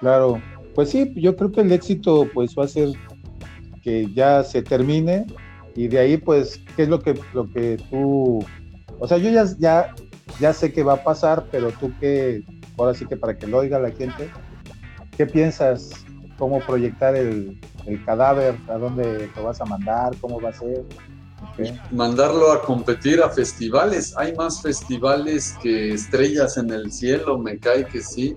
Claro, 0.01 0.41
pues 0.75 0.91
sí, 0.91 1.13
yo 1.17 1.37
creo 1.37 1.53
que 1.53 1.63
el 1.63 1.73
éxito 1.73 2.29
pues 2.35 2.55
va 2.57 2.65
a 2.65 2.69
ser 2.69 2.91
que 3.83 4.13
ya 4.13 4.45
se 4.45 4.63
termine 4.63 5.27
y 5.75 5.89
de 5.89 5.99
ahí 5.99 6.17
pues, 6.17 6.61
¿qué 6.75 6.83
es 6.83 6.89
lo 6.89 7.01
que, 7.01 7.19
lo 7.33 7.49
que 7.51 7.79
tú... 7.91 8.45
O 8.99 9.07
sea, 9.07 9.19
yo 9.19 9.31
ya, 9.31 9.45
ya, 9.59 9.95
ya 10.41 10.53
sé 10.53 10.73
que 10.73 10.83
va 10.83 10.95
a 10.95 11.05
pasar, 11.05 11.47
pero 11.51 11.71
tú 11.73 11.93
qué, 12.01 12.43
ahora 12.79 12.95
sí 12.95 13.07
que 13.07 13.17
para 13.17 13.39
que 13.39 13.47
lo 13.47 13.59
oiga 13.59 13.79
la 13.79 13.91
gente, 13.91 14.31
¿qué 15.17 15.27
piensas? 15.27 15.91
¿Cómo 16.39 16.61
proyectar 16.61 17.15
el, 17.15 17.59
el 17.87 18.05
cadáver, 18.05 18.57
a 18.69 18.75
dónde 18.75 19.31
lo 19.37 19.45
vas 19.45 19.61
a 19.61 19.65
mandar, 19.65 20.15
cómo 20.21 20.41
va 20.41 20.51
a 20.51 20.53
ser. 20.53 20.85
Mandarlo 21.91 22.53
a 22.53 22.63
competir 22.63 23.23
a 23.23 23.31
festivales. 23.31 24.15
Hay 24.17 24.35
más 24.35 24.61
festivales 24.61 25.55
que 25.63 25.95
estrellas 25.95 26.57
en 26.57 26.71
el 26.71 26.91
cielo, 26.93 27.39
me 27.39 27.59
cae 27.59 27.87
que 27.87 28.01
sí. 28.01 28.37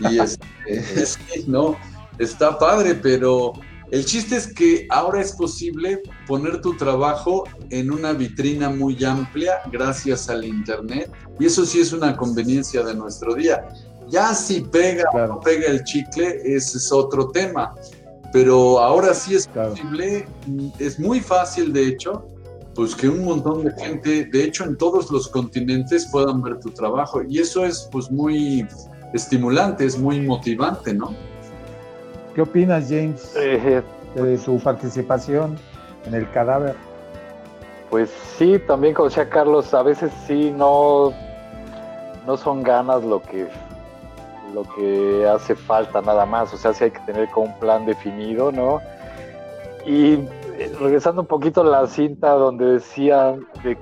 Y 0.00 0.18
es, 0.66 1.18
no, 1.46 1.76
está 2.18 2.58
padre, 2.58 2.94
pero 2.94 3.52
el 3.90 4.04
chiste 4.04 4.36
es 4.36 4.52
que 4.52 4.86
ahora 4.90 5.20
es 5.20 5.32
posible 5.32 6.02
poner 6.26 6.60
tu 6.60 6.76
trabajo 6.76 7.44
en 7.70 7.90
una 7.90 8.12
vitrina 8.12 8.70
muy 8.70 9.02
amplia 9.04 9.60
gracias 9.70 10.28
al 10.30 10.44
Internet. 10.44 11.10
Y 11.40 11.46
eso 11.46 11.66
sí 11.66 11.80
es 11.80 11.92
una 11.92 12.16
conveniencia 12.16 12.82
de 12.82 12.94
nuestro 12.94 13.34
día. 13.34 13.68
Ya 14.08 14.34
si 14.34 14.60
pega 14.60 15.04
o 15.12 15.26
no 15.26 15.40
pega 15.40 15.66
el 15.68 15.82
chicle, 15.84 16.40
ese 16.44 16.78
es 16.78 16.92
otro 16.92 17.28
tema 17.28 17.74
pero 18.32 18.80
ahora 18.80 19.12
sí 19.12 19.34
es 19.34 19.46
posible, 19.46 20.26
es 20.78 20.98
muy 20.98 21.20
fácil 21.20 21.72
de 21.72 21.88
hecho, 21.88 22.26
pues 22.74 22.96
que 22.96 23.08
un 23.08 23.24
montón 23.24 23.64
de 23.64 23.72
gente, 23.72 24.24
de 24.24 24.44
hecho 24.44 24.64
en 24.64 24.76
todos 24.76 25.10
los 25.10 25.28
continentes 25.28 26.08
puedan 26.10 26.40
ver 26.42 26.58
tu 26.58 26.70
trabajo 26.70 27.22
y 27.28 27.38
eso 27.38 27.64
es 27.64 27.88
pues 27.92 28.10
muy 28.10 28.66
estimulante, 29.12 29.84
es 29.84 29.98
muy 29.98 30.20
motivante, 30.22 30.94
¿no? 30.94 31.14
¿Qué 32.34 32.40
opinas 32.40 32.86
James 32.88 33.34
eh, 33.36 33.82
de 34.14 34.38
su 34.38 34.58
participación 34.58 35.58
en 36.06 36.14
el 36.14 36.30
cadáver? 36.30 36.74
Pues 37.90 38.10
sí, 38.38 38.58
también 38.66 38.94
como 38.94 39.10
decía 39.10 39.28
Carlos, 39.28 39.74
a 39.74 39.82
veces 39.82 40.10
sí 40.26 40.50
no, 40.50 41.12
no 42.26 42.38
son 42.38 42.62
ganas 42.62 43.04
lo 43.04 43.20
que 43.20 43.48
lo 44.52 44.62
que 44.62 45.26
hace 45.26 45.54
falta 45.54 46.00
nada 46.02 46.26
más, 46.26 46.52
o 46.52 46.56
sea, 46.56 46.72
sí 46.72 46.84
hay 46.84 46.90
que 46.90 47.00
tener 47.00 47.28
como 47.30 47.46
un 47.46 47.58
plan 47.58 47.86
definido, 47.86 48.52
¿no? 48.52 48.80
Y 49.86 50.14
eh, 50.58 50.72
regresando 50.80 51.22
un 51.22 51.26
poquito 51.26 51.62
a 51.62 51.64
la 51.64 51.86
cinta 51.86 52.32
donde 52.32 52.74
decía 52.74 53.34
de 53.64 53.76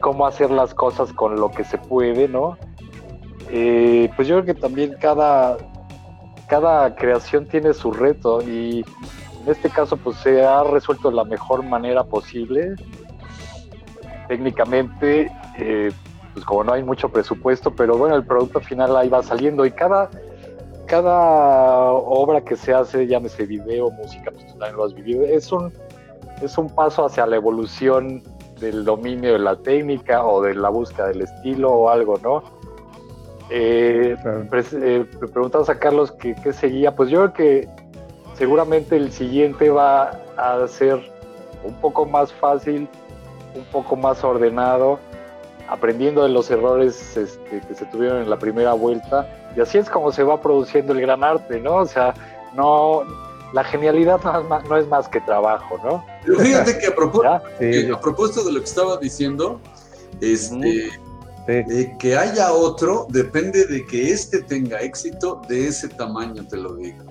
cómo 0.00 0.26
hacer 0.26 0.50
las 0.50 0.74
cosas 0.74 1.12
con 1.12 1.36
lo 1.36 1.50
que 1.50 1.64
se 1.64 1.78
puede, 1.78 2.28
¿no? 2.28 2.56
Eh, 3.50 4.10
pues 4.16 4.28
yo 4.28 4.36
creo 4.42 4.54
que 4.54 4.60
también 4.60 4.96
cada, 5.00 5.56
cada 6.48 6.94
creación 6.94 7.46
tiene 7.46 7.74
su 7.74 7.92
reto 7.92 8.42
y 8.42 8.84
en 9.44 9.50
este 9.50 9.70
caso 9.70 9.96
pues 9.96 10.16
se 10.18 10.44
ha 10.44 10.62
resuelto 10.64 11.10
de 11.10 11.16
la 11.16 11.24
mejor 11.24 11.64
manera 11.64 12.04
posible 12.04 12.74
técnicamente 14.28 15.30
eh, 15.58 15.90
pues 16.32 16.44
como 16.44 16.64
no 16.64 16.72
hay 16.72 16.82
mucho 16.82 17.08
presupuesto, 17.08 17.72
pero 17.74 17.96
bueno, 17.96 18.16
el 18.16 18.24
producto 18.24 18.60
final 18.60 18.96
ahí 18.96 19.08
va 19.08 19.22
saliendo 19.22 19.64
y 19.66 19.72
cada, 19.72 20.10
cada 20.86 21.90
obra 21.92 22.40
que 22.42 22.56
se 22.56 22.72
hace, 22.72 23.06
llámese 23.06 23.46
video, 23.46 23.90
música, 23.90 24.30
pues 24.30 24.46
tú 24.46 24.52
también 24.58 24.76
lo 24.76 24.84
has 24.84 24.94
vivido, 24.94 25.24
es 25.24 25.50
un, 25.52 25.72
es 26.42 26.56
un 26.58 26.68
paso 26.70 27.04
hacia 27.04 27.26
la 27.26 27.36
evolución 27.36 28.22
del 28.60 28.84
dominio 28.84 29.32
de 29.32 29.38
la 29.38 29.56
técnica 29.56 30.24
o 30.24 30.42
de 30.42 30.54
la 30.54 30.68
búsqueda 30.68 31.08
del 31.08 31.22
estilo 31.22 31.72
o 31.72 31.88
algo, 31.88 32.18
¿no? 32.22 32.42
Eh, 33.52 34.14
eh 34.74 35.06
a 35.68 35.74
Carlos 35.74 36.12
qué 36.12 36.52
seguía, 36.52 36.94
pues 36.94 37.10
yo 37.10 37.18
creo 37.18 37.32
que 37.32 37.68
seguramente 38.34 38.96
el 38.96 39.10
siguiente 39.10 39.70
va 39.70 40.10
a 40.36 40.66
ser 40.68 41.00
un 41.64 41.74
poco 41.80 42.06
más 42.06 42.32
fácil, 42.32 42.88
un 43.56 43.64
poco 43.72 43.96
más 43.96 44.22
ordenado 44.22 45.00
aprendiendo 45.70 46.24
de 46.24 46.30
los 46.30 46.50
errores 46.50 47.16
este, 47.16 47.60
que 47.60 47.74
se 47.74 47.86
tuvieron 47.86 48.22
en 48.22 48.28
la 48.28 48.38
primera 48.38 48.72
vuelta. 48.72 49.28
Y 49.56 49.60
así 49.60 49.78
es 49.78 49.88
como 49.88 50.10
se 50.10 50.24
va 50.24 50.40
produciendo 50.40 50.92
el 50.92 51.00
gran 51.00 51.22
arte, 51.22 51.60
¿no? 51.60 51.76
O 51.76 51.86
sea, 51.86 52.12
no, 52.54 53.02
la 53.52 53.62
genialidad 53.64 54.20
no 54.68 54.76
es 54.76 54.88
más, 54.88 55.08
que 55.08 55.20
trabajo, 55.20 55.78
¿no? 55.84 56.04
Pero 56.26 56.40
fíjate 56.40 56.78
que 56.78 56.88
a, 56.88 56.94
propósito, 58.00 58.44
de 58.44 58.52
lo 58.52 58.58
que 58.58 58.64
estaba 58.64 58.96
diciendo, 58.96 59.60
este, 60.20 60.90
eh, 61.46 61.96
que 61.98 62.16
haya 62.16 62.52
otro 62.52 63.06
depende 63.08 63.64
de 63.66 63.86
que 63.86 64.10
este 64.10 64.42
tenga 64.42 64.80
éxito 64.80 65.40
de 65.48 65.68
ese 65.68 65.88
tamaño, 65.88 66.46
te 66.46 66.56
lo 66.56 66.74
digo. 66.74 67.04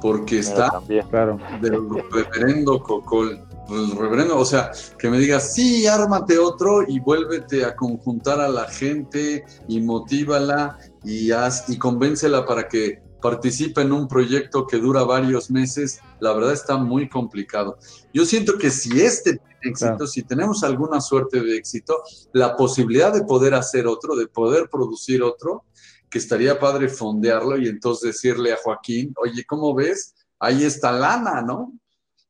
Porque 0.00 0.38
está 0.38 0.80
claro. 1.10 1.38
del 1.60 1.80
reverendo 2.12 2.80
Cocol 2.80 3.47
pues, 3.68 3.90
reverendo, 3.90 4.38
o 4.38 4.44
sea, 4.46 4.72
que 4.98 5.10
me 5.10 5.18
diga, 5.18 5.38
sí, 5.40 5.86
ármate 5.86 6.38
otro 6.38 6.82
y 6.88 7.00
vuélvete 7.00 7.66
a 7.66 7.76
conjuntar 7.76 8.40
a 8.40 8.48
la 8.48 8.64
gente 8.64 9.44
y 9.68 9.80
motívala 9.80 10.78
y, 11.04 11.30
haz, 11.32 11.68
y 11.68 11.76
convéncela 11.76 12.46
para 12.46 12.66
que 12.66 13.02
participe 13.20 13.82
en 13.82 13.92
un 13.92 14.08
proyecto 14.08 14.66
que 14.66 14.78
dura 14.78 15.04
varios 15.04 15.50
meses, 15.50 16.00
la 16.20 16.32
verdad 16.32 16.52
está 16.52 16.78
muy 16.78 17.08
complicado. 17.08 17.76
Yo 18.14 18.24
siento 18.24 18.56
que 18.56 18.70
si 18.70 19.02
este 19.02 19.32
tiene 19.32 19.60
éxito, 19.60 20.06
si 20.06 20.22
tenemos 20.22 20.64
alguna 20.64 21.00
suerte 21.00 21.42
de 21.42 21.56
éxito, 21.56 22.02
la 22.32 22.56
posibilidad 22.56 23.12
de 23.12 23.24
poder 23.24 23.54
hacer 23.54 23.86
otro, 23.86 24.16
de 24.16 24.28
poder 24.28 24.70
producir 24.70 25.22
otro, 25.22 25.64
que 26.08 26.18
estaría 26.18 26.58
padre 26.58 26.88
fondearlo 26.88 27.58
y 27.58 27.68
entonces 27.68 28.14
decirle 28.14 28.52
a 28.52 28.58
Joaquín, 28.62 29.12
oye, 29.22 29.44
¿cómo 29.44 29.74
ves? 29.74 30.14
Ahí 30.38 30.64
está 30.64 30.90
lana, 30.90 31.42
¿no? 31.42 31.74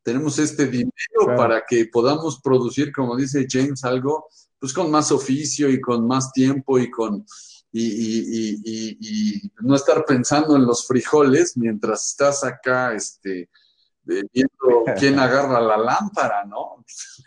Tenemos 0.02 0.38
este 0.38 0.66
dinero 0.66 1.36
para 1.36 1.64
que 1.66 1.86
podamos 1.86 2.40
producir, 2.40 2.92
como 2.92 3.16
dice 3.16 3.46
James, 3.48 3.84
algo 3.84 4.28
pues 4.58 4.72
con 4.72 4.90
más 4.90 5.12
oficio 5.12 5.68
y 5.68 5.80
con 5.80 6.06
más 6.06 6.32
tiempo 6.32 6.78
y 6.78 6.90
con 6.90 7.24
y, 7.70 9.52
no 9.60 9.74
estar 9.74 10.04
pensando 10.04 10.56
en 10.56 10.64
los 10.64 10.86
frijoles 10.86 11.56
mientras 11.56 12.06
estás 12.08 12.42
acá 12.42 12.94
este, 12.94 13.48
viendo 14.04 14.84
quién 14.98 15.18
agarra 15.18 15.60
la 15.60 15.76
lámpara, 15.76 16.44
¿no? 16.44 16.84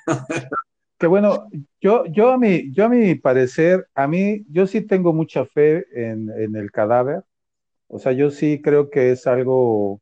que 0.97 1.07
bueno, 1.07 1.47
yo, 1.79 2.05
yo, 2.05 2.31
a 2.31 2.37
mi, 2.37 2.71
yo 2.71 2.85
a 2.85 2.89
mi 2.89 3.15
parecer, 3.15 3.87
a 3.95 4.07
mí, 4.07 4.45
yo 4.49 4.67
sí 4.67 4.81
tengo 4.81 5.13
mucha 5.13 5.45
fe 5.45 5.85
en, 5.93 6.29
en 6.29 6.55
el 6.55 6.71
cadáver. 6.71 7.23
O 7.87 7.99
sea, 7.99 8.11
yo 8.11 8.31
sí 8.31 8.61
creo 8.61 8.89
que 8.89 9.11
es 9.11 9.27
algo 9.27 10.01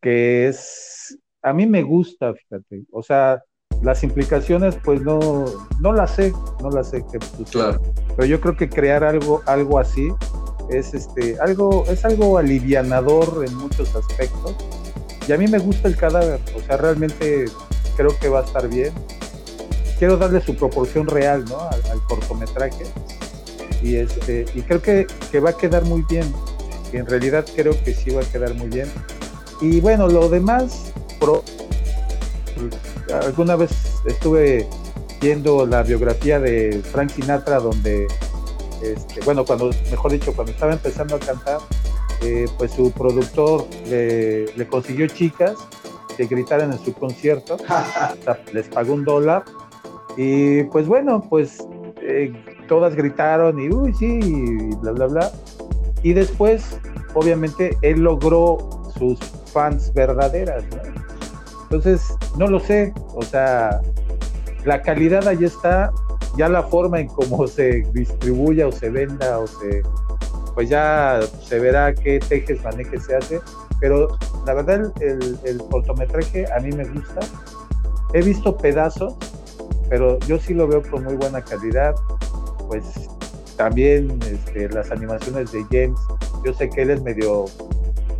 que 0.00 0.48
es, 0.48 1.18
a 1.42 1.52
mí 1.52 1.66
me 1.66 1.82
gusta, 1.82 2.32
fíjate. 2.34 2.84
O 2.92 3.02
sea, 3.02 3.42
las 3.82 4.04
implicaciones, 4.04 4.76
pues 4.84 5.02
no, 5.02 5.44
no 5.80 5.92
las 5.92 6.12
sé, 6.12 6.32
no 6.60 6.70
las 6.70 6.90
sé 6.90 7.04
que 7.10 7.18
claro. 7.50 7.80
Pero 8.16 8.26
yo 8.26 8.40
creo 8.40 8.56
que 8.56 8.68
crear 8.68 9.02
algo, 9.02 9.42
algo 9.46 9.78
así 9.78 10.08
es 10.70 10.94
este, 10.94 11.36
algo, 11.40 11.84
es 11.88 12.04
algo 12.04 12.38
alivianador 12.38 13.44
en 13.46 13.54
muchos 13.56 13.94
aspectos. 13.94 14.54
Y 15.26 15.32
a 15.32 15.38
mí 15.38 15.46
me 15.46 15.58
gusta 15.58 15.88
el 15.88 15.96
cadáver, 15.96 16.40
o 16.56 16.60
sea, 16.60 16.76
realmente 16.76 17.46
creo 17.96 18.16
que 18.18 18.28
va 18.28 18.40
a 18.40 18.44
estar 18.44 18.68
bien. 18.68 18.92
Quiero 19.98 20.16
darle 20.16 20.40
su 20.40 20.56
proporción 20.56 21.06
real, 21.06 21.44
¿no? 21.44 21.60
Al, 21.60 22.00
cortometraje. 22.08 22.84
Y 23.82 23.96
este, 23.96 24.46
y 24.54 24.62
creo 24.62 24.82
que, 24.82 25.06
que 25.30 25.40
va 25.40 25.50
a 25.50 25.56
quedar 25.56 25.84
muy 25.84 26.04
bien. 26.08 26.32
en 26.92 27.06
realidad 27.06 27.46
creo 27.56 27.72
que 27.84 27.94
sí 27.94 28.10
va 28.10 28.22
a 28.22 28.24
quedar 28.24 28.54
muy 28.54 28.68
bien. 28.68 28.88
Y 29.60 29.80
bueno, 29.80 30.08
lo 30.08 30.28
demás, 30.28 30.92
pro, 31.22 31.44
alguna 33.24 33.56
vez 33.56 33.70
estuve 34.04 34.66
viendo 35.20 35.64
la 35.66 35.84
biografía 35.84 36.40
de 36.40 36.82
Frank 36.90 37.10
Sinatra 37.10 37.60
donde, 37.60 38.08
este, 38.82 39.20
bueno, 39.24 39.44
cuando, 39.44 39.70
mejor 39.90 40.10
dicho, 40.10 40.34
cuando 40.34 40.52
estaba 40.52 40.72
empezando 40.72 41.14
a 41.14 41.20
cantar, 41.20 41.60
eh, 42.22 42.46
pues 42.58 42.72
su 42.72 42.90
productor 42.90 43.66
le, 43.88 44.66
consiguió 44.68 45.06
chicas 45.06 45.54
que 46.16 46.26
gritaran 46.26 46.72
en 46.72 46.78
su 46.84 46.92
concierto, 46.92 47.56
les 48.52 48.68
pagó 48.68 48.94
un 48.94 49.04
dólar. 49.04 49.44
Y 50.16 50.64
pues 50.64 50.86
bueno, 50.86 51.24
pues 51.30 51.58
eh, 52.02 52.32
todas 52.68 52.94
gritaron 52.94 53.58
y 53.60 53.70
uy, 53.70 53.94
sí, 53.94 54.18
y 54.22 54.74
bla, 54.76 54.92
bla, 54.92 55.06
bla. 55.06 55.32
Y 56.02 56.12
después, 56.12 56.78
obviamente, 57.14 57.76
él 57.82 58.00
logró 58.00 58.58
sus 58.98 59.18
fans 59.52 59.92
verdaderas, 59.94 60.64
Entonces, 61.72 62.14
no 62.36 62.48
lo 62.48 62.60
sé, 62.60 62.92
o 63.14 63.22
sea, 63.22 63.80
la 64.66 64.82
calidad 64.82 65.26
ahí 65.26 65.42
está, 65.42 65.90
ya 66.36 66.50
la 66.50 66.62
forma 66.64 67.00
en 67.00 67.08
cómo 67.08 67.46
se 67.48 67.82
distribuya 67.94 68.68
o 68.68 68.72
se 68.72 68.90
venda 68.90 69.38
o 69.38 69.46
se, 69.46 69.82
pues 70.54 70.68
ya 70.68 71.20
se 71.42 71.58
verá 71.58 71.94
qué 71.94 72.20
tejes, 72.20 72.62
manejes 72.62 73.04
se 73.04 73.16
hace, 73.16 73.40
pero 73.80 74.18
la 74.44 74.52
verdad 74.52 74.92
el, 75.00 75.62
cortometraje 75.70 76.44
a 76.52 76.60
mí 76.60 76.72
me 76.72 76.84
gusta, 76.84 77.20
he 78.12 78.20
visto 78.20 78.54
pedazos, 78.54 79.14
pero 79.88 80.18
yo 80.26 80.38
sí 80.38 80.52
lo 80.52 80.68
veo 80.68 80.82
con 80.82 81.04
muy 81.04 81.14
buena 81.14 81.40
calidad, 81.40 81.94
pues 82.68 83.08
también 83.56 84.18
este, 84.30 84.68
las 84.68 84.90
animaciones 84.90 85.50
de 85.52 85.64
James, 85.70 85.98
yo 86.44 86.52
sé 86.52 86.68
que 86.68 86.82
él 86.82 86.90
es 86.90 87.02
medio 87.02 87.46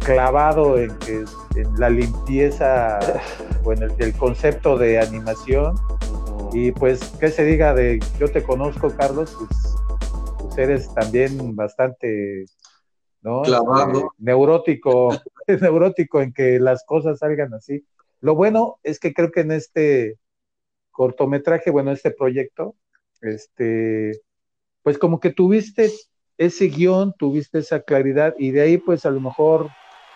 clavado 0.05 0.79
en, 0.79 0.97
que, 0.99 1.25
en 1.57 1.81
la 1.81 1.91
limpieza 1.91 2.99
o 3.65 3.73
en 3.73 3.83
el, 3.83 4.13
concepto 4.15 4.77
de 4.77 4.99
animación. 4.99 5.77
Y 6.53 6.73
pues, 6.73 7.01
¿qué 7.21 7.31
se 7.31 7.45
diga 7.45 7.75
de 7.75 8.01
yo 8.19 8.31
te 8.31 8.43
conozco, 8.43 8.91
Carlos? 8.97 9.37
Pues, 9.39 9.77
pues 10.39 10.59
eres 10.59 10.95
también 10.95 11.57
bastante 11.57 12.47
¿no? 13.23 13.43
Clavado. 13.43 13.99
Eh, 13.99 14.05
neurótico, 14.19 15.11
neurótico 15.61 16.21
en 16.21 16.33
que 16.33 16.59
las 16.59 16.85
cosas 16.85 17.21
salgan 17.21 17.55
así. 17.55 17.85
Lo 18.21 18.35
bueno 18.35 18.79
es 18.83 18.99
que 18.99 19.13
creo 19.13 19.31
que 19.31 19.41
en 19.41 19.53
este 19.53 20.19
cortometraje, 20.91 21.71
bueno, 21.71 21.93
este 21.93 22.11
proyecto, 22.11 22.77
este, 23.21 24.21
pues 24.83 24.99
como 24.99 25.21
que 25.21 25.31
tuviste 25.31 25.91
ese 26.39 26.67
guion, 26.67 27.15
tuviste 27.17 27.59
esa 27.59 27.81
claridad 27.81 28.35
y 28.39 28.51
de 28.51 28.63
ahí 28.63 28.79
pues 28.79 29.07
a 29.07 29.11
lo 29.11 29.21
mejor 29.21 29.71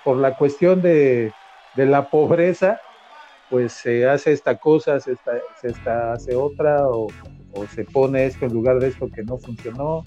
por 0.06 0.18
la 0.18 0.36
cuestión 0.36 0.82
de, 0.82 1.32
la 1.74 2.08
pobreza, 2.08 2.80
pues 3.50 3.72
se 3.72 4.08
hace 4.08 4.30
esta 4.30 4.56
cosa, 4.56 5.00
se, 5.00 5.16
hace 5.84 6.36
otra, 6.36 6.88
o, 6.88 7.08
se 7.74 7.82
pone 7.82 8.24
esto 8.26 8.46
en 8.46 8.52
lugar 8.52 8.78
de 8.78 8.86
esto 8.86 9.10
que 9.12 9.24
no 9.24 9.36
funcionó, 9.36 10.04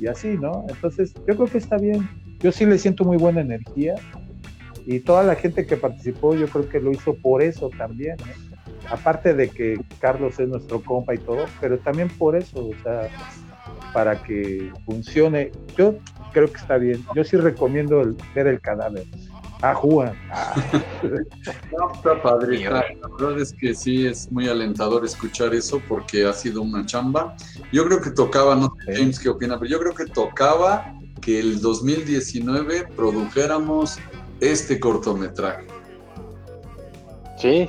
y 0.00 0.06
así, 0.06 0.38
¿no? 0.38 0.64
Entonces, 0.70 1.12
yo 1.28 1.36
creo 1.36 1.46
que 1.46 1.58
está 1.58 1.76
bien. 1.76 2.08
Yo 2.38 2.52
sí 2.52 2.64
le 2.64 2.78
siento 2.78 3.04
muy 3.04 3.18
buena 3.18 3.42
energía, 3.42 3.96
y 4.86 5.00
toda 5.00 5.22
la 5.22 5.34
gente 5.34 5.66
que 5.66 5.76
participó, 5.76 6.34
yo 6.34 6.48
creo 6.48 6.66
que 6.70 6.80
lo 6.80 6.90
hizo 6.90 7.14
por 7.14 7.42
eso 7.42 7.68
también, 7.68 8.16
Aparte 8.90 9.32
de 9.32 9.48
que 9.48 9.80
Carlos 9.98 10.38
es 10.38 10.46
nuestro 10.46 10.82
compa 10.82 11.14
y 11.14 11.18
todo, 11.18 11.46
pero 11.58 11.78
también 11.78 12.08
por 12.08 12.36
eso, 12.36 12.66
o 12.66 12.82
sea, 12.82 13.08
para 13.94 14.22
que 14.22 14.70
funcione. 14.84 15.52
Yo 15.76 15.96
creo 16.34 16.50
que 16.50 16.58
está 16.58 16.76
bien. 16.76 17.02
Yo 17.14 17.24
sí 17.24 17.38
recomiendo 17.38 18.02
ver 18.34 18.46
el 18.46 18.60
cadáver. 18.60 19.04
Ah, 20.30 20.54
no, 21.72 21.92
está 21.94 22.22
padre. 22.22 22.64
La 22.64 22.84
verdad 23.18 23.40
es 23.40 23.54
que 23.54 23.74
sí 23.74 24.06
es 24.06 24.30
muy 24.30 24.46
alentador 24.46 25.06
escuchar 25.06 25.54
eso 25.54 25.80
porque 25.88 26.26
ha 26.26 26.34
sido 26.34 26.60
una 26.60 26.84
chamba. 26.84 27.34
Yo 27.72 27.86
creo 27.86 28.02
que 28.02 28.10
tocaba, 28.10 28.54
no 28.56 28.74
sé 28.84 28.96
James 28.96 29.18
qué 29.18 29.30
opina, 29.30 29.58
pero 29.58 29.70
yo 29.70 29.78
creo 29.78 29.94
que 29.94 30.04
tocaba 30.04 30.94
que 31.22 31.40
el 31.40 31.62
2019 31.62 32.88
produjéramos 32.94 33.98
este 34.40 34.78
cortometraje. 34.78 35.66
Sí, 37.38 37.66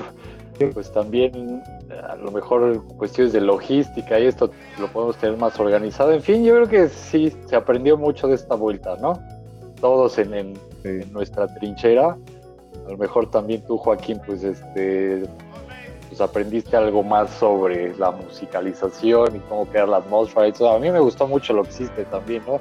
pues 0.74 0.92
también 0.92 1.62
a 2.08 2.16
lo 2.16 2.32
mejor 2.32 2.84
cuestiones 2.96 3.32
de 3.32 3.42
logística 3.42 4.18
y 4.18 4.26
esto 4.26 4.50
lo 4.80 4.88
podemos 4.88 5.16
tener 5.18 5.36
más 5.36 5.58
organizado. 5.60 6.10
En 6.12 6.22
fin, 6.22 6.42
yo 6.42 6.54
creo 6.54 6.68
que 6.68 6.88
sí 6.88 7.32
se 7.46 7.54
aprendió 7.54 7.96
mucho 7.96 8.26
de 8.26 8.34
esta 8.34 8.56
vuelta, 8.56 8.96
¿no? 9.00 9.20
Todos 9.80 10.18
en, 10.18 10.34
en 10.34 10.71
en 10.84 11.12
nuestra 11.12 11.52
trinchera. 11.54 12.16
A 12.86 12.90
lo 12.90 12.96
mejor 12.96 13.30
también 13.30 13.62
tú, 13.62 13.76
Joaquín, 13.78 14.20
pues 14.24 14.42
este 14.42 15.22
pues 16.12 16.20
aprendiste 16.20 16.76
algo 16.76 17.02
más 17.02 17.30
sobre 17.30 17.96
la 17.96 18.10
musicalización 18.10 19.36
y 19.36 19.38
cómo 19.48 19.64
crear 19.64 19.88
la 19.88 19.96
atmósfera 19.96 20.46
y 20.46 20.52
todo. 20.52 20.76
A 20.76 20.78
mí 20.78 20.90
me 20.90 21.00
gustó 21.00 21.26
mucho 21.26 21.54
lo 21.54 21.62
que 21.62 21.70
hiciste 21.70 22.04
también, 22.04 22.42
¿no? 22.46 22.60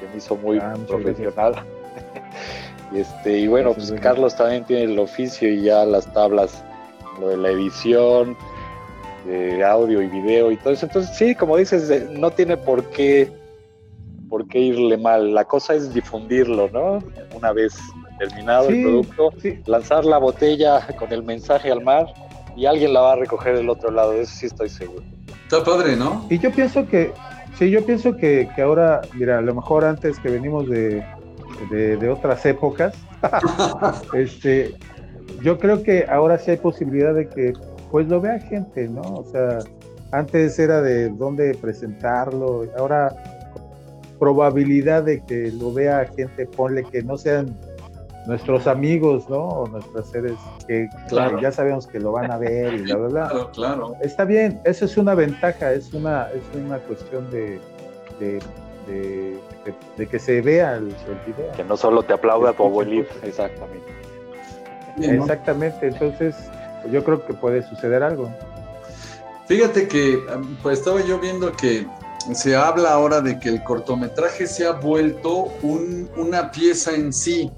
Se 0.00 0.08
me 0.08 0.16
hizo 0.16 0.36
muy 0.36 0.58
ah, 0.58 0.74
profesional. 0.88 1.54
y 2.92 3.00
este, 3.00 3.40
y 3.40 3.46
bueno, 3.46 3.74
pues 3.74 3.92
Carlos 4.00 4.34
también 4.34 4.64
tiene 4.64 4.84
el 4.84 4.98
oficio 4.98 5.52
y 5.52 5.64
ya 5.64 5.84
las 5.84 6.10
tablas, 6.14 6.64
lo 7.20 7.28
de 7.28 7.36
la 7.36 7.50
edición, 7.50 8.34
de 9.26 9.62
audio 9.62 10.00
y 10.00 10.06
video 10.06 10.50
y 10.50 10.56
todo 10.56 10.72
eso. 10.72 10.86
Entonces, 10.86 11.14
sí, 11.14 11.34
como 11.34 11.58
dices, 11.58 12.10
no 12.12 12.30
tiene 12.30 12.56
por 12.56 12.84
qué 12.86 13.30
por 14.28 14.46
qué 14.46 14.58
irle 14.60 14.96
mal. 14.96 15.34
La 15.34 15.44
cosa 15.44 15.74
es 15.74 15.92
difundirlo, 15.92 16.68
¿no? 16.70 16.98
Una 17.34 17.52
vez 17.52 17.74
terminado 18.18 18.68
el 18.68 18.82
producto, 18.82 19.32
lanzar 19.66 20.04
la 20.04 20.18
botella 20.18 20.86
con 20.98 21.12
el 21.12 21.22
mensaje 21.22 21.70
al 21.70 21.82
mar 21.82 22.12
y 22.56 22.66
alguien 22.66 22.92
la 22.92 23.00
va 23.00 23.12
a 23.12 23.16
recoger 23.16 23.56
del 23.56 23.70
otro 23.70 23.90
lado, 23.90 24.12
de 24.12 24.22
eso 24.22 24.34
sí 24.34 24.46
estoy 24.46 24.68
seguro. 24.68 25.02
Está 25.44 25.62
padre, 25.62 25.96
¿no? 25.96 26.26
Y 26.28 26.38
yo 26.38 26.50
pienso 26.50 26.86
que, 26.86 27.12
sí, 27.56 27.70
yo 27.70 27.86
pienso 27.86 28.16
que, 28.16 28.48
ahora, 28.58 29.00
mira, 29.14 29.38
a 29.38 29.40
lo 29.40 29.54
mejor 29.54 29.84
antes 29.84 30.18
que 30.18 30.28
venimos 30.28 30.68
de, 30.68 31.04
de, 31.70 32.08
otras 32.08 32.44
épocas, 32.44 32.94
este, 34.14 34.74
yo 35.42 35.58
creo 35.58 35.82
que 35.82 36.04
ahora 36.08 36.38
sí 36.38 36.50
hay 36.50 36.56
posibilidad 36.56 37.14
de 37.14 37.28
que 37.28 37.52
pues 37.90 38.08
lo 38.08 38.20
vea 38.20 38.38
gente, 38.40 38.88
¿no? 38.88 39.00
O 39.02 39.24
sea, 39.24 39.60
antes 40.12 40.58
era 40.58 40.82
de 40.82 41.10
dónde 41.10 41.54
presentarlo, 41.54 42.64
ahora 42.76 43.14
probabilidad 44.18 45.04
de 45.04 45.22
que 45.24 45.52
lo 45.52 45.72
vea 45.72 46.10
gente, 46.16 46.46
ponle 46.46 46.84
que 46.84 47.02
no 47.02 47.16
sean 47.16 47.56
nuestros 48.26 48.66
amigos, 48.66 49.28
¿no? 49.28 49.38
O 49.38 49.68
nuestros 49.68 50.10
seres 50.10 50.34
que, 50.66 50.86
ya 51.40 51.50
sabemos 51.50 51.86
que 51.86 51.98
lo 51.98 52.12
van 52.12 52.30
a 52.30 52.36
ver 52.36 52.74
y 52.74 52.82
bla, 52.82 52.96
bla, 52.96 53.08
bla. 53.08 53.28
Claro, 53.28 53.50
claro. 53.52 53.96
Está 54.02 54.24
bien, 54.24 54.60
eso 54.64 54.84
es 54.84 54.96
una 54.98 55.14
ventaja, 55.14 55.72
es 55.72 55.94
una, 55.94 56.28
es 56.28 56.42
una 56.54 56.78
cuestión 56.78 57.30
de, 57.30 57.58
de, 58.20 58.38
de, 59.96 60.06
que 60.06 60.18
se 60.18 60.42
vea 60.42 60.76
el, 60.76 60.94
video. 61.26 61.52
Que 61.56 61.64
no 61.64 61.76
solo 61.76 62.02
te 62.02 62.12
aplauda 62.12 62.52
tu 62.52 62.64
abuelito, 62.64 63.10
exactamente. 63.22 63.86
Exactamente, 65.00 65.88
entonces 65.88 66.34
yo 66.90 67.02
creo 67.04 67.24
que 67.24 67.32
puede 67.32 67.62
suceder 67.62 68.02
algo. 68.02 68.30
Fíjate 69.46 69.88
que 69.88 70.18
pues 70.62 70.80
estaba 70.80 71.00
yo 71.02 71.18
viendo 71.18 71.50
que 71.52 71.86
se 72.34 72.56
habla 72.56 72.92
ahora 72.92 73.20
de 73.20 73.38
que 73.38 73.48
el 73.48 73.64
cortometraje 73.64 74.46
se 74.46 74.66
ha 74.66 74.72
vuelto 74.72 75.52
una 76.16 76.50
pieza 76.50 76.94
en 76.94 77.12
sí, 77.12 77.50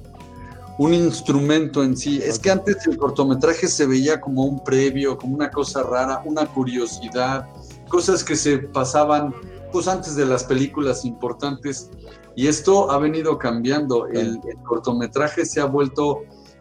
un 0.78 0.94
instrumento 0.94 1.82
en 1.82 1.96
sí. 1.96 2.20
Es 2.22 2.38
que 2.38 2.50
antes 2.50 2.86
el 2.86 2.96
cortometraje 2.96 3.68
se 3.68 3.86
veía 3.86 4.20
como 4.20 4.44
un 4.44 4.62
previo, 4.62 5.18
como 5.18 5.34
una 5.34 5.50
cosa 5.50 5.82
rara, 5.82 6.22
una 6.24 6.46
curiosidad, 6.46 7.46
cosas 7.88 8.24
que 8.24 8.36
se 8.36 8.58
pasaban 8.58 9.34
pues 9.72 9.86
antes 9.88 10.16
de 10.16 10.26
las 10.26 10.44
películas 10.44 11.04
importantes. 11.04 11.90
Y 12.36 12.46
esto 12.46 12.90
ha 12.90 12.98
venido 12.98 13.38
cambiando. 13.38 14.06
El, 14.06 14.40
cortometraje 14.64 15.44
se 15.44 15.60
ha 15.60 15.66
vuelto 15.66 16.20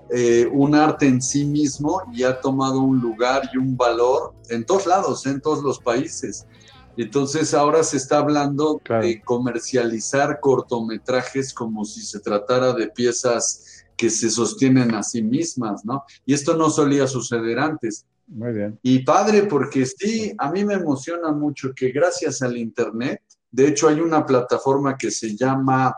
eh, 0.10 0.50
un 0.52 0.76
arte 0.76 1.08
en 1.08 1.22
sí 1.22 1.46
mismo 1.46 2.02
y 2.12 2.24
ha 2.24 2.42
tomado 2.42 2.80
un 2.82 3.00
lugar 3.00 3.50
y 3.54 3.58
un 3.58 3.78
valor 3.78 4.34
en 4.50 4.66
todos 4.66 4.86
lados, 4.88 5.26
en 5.26 5.40
todos 5.40 5.64
los 5.64 5.80
países. 5.80 6.46
Entonces 7.02 7.54
ahora 7.54 7.82
se 7.84 7.96
está 7.96 8.18
hablando 8.18 8.82
de 9.02 9.22
comercializar 9.22 10.42
cortometrajes 10.42 11.54
como 11.54 11.86
si 11.86 12.02
se 12.02 12.20
tratara 12.20 12.74
de 12.74 12.90
piezas 12.90 13.86
que 13.96 14.10
se 14.10 14.30
sostienen 14.30 14.94
a 14.94 15.02
sí 15.02 15.22
mismas, 15.22 15.86
¿no? 15.86 16.04
Y 16.26 16.34
esto 16.34 16.58
no 16.58 16.70
solía 16.70 17.08
suceder 17.08 17.58
antes. 17.58 18.06
Muy 18.28 18.52
bien. 18.52 18.78
Y 18.84 19.00
padre, 19.06 19.44
porque 19.44 19.86
sí, 19.86 20.34
a 20.38 20.52
mí 20.52 20.66
me 20.66 20.74
emociona 20.74 21.32
mucho 21.32 21.74
que 21.74 21.92
gracias 21.92 22.42
al 22.42 22.58
Internet, 22.58 23.22
de 23.50 23.70
hecho 23.70 23.88
hay 23.88 24.02
una 24.02 24.26
plataforma 24.26 24.98
que 24.98 25.10
se 25.10 25.38
llama... 25.38 25.96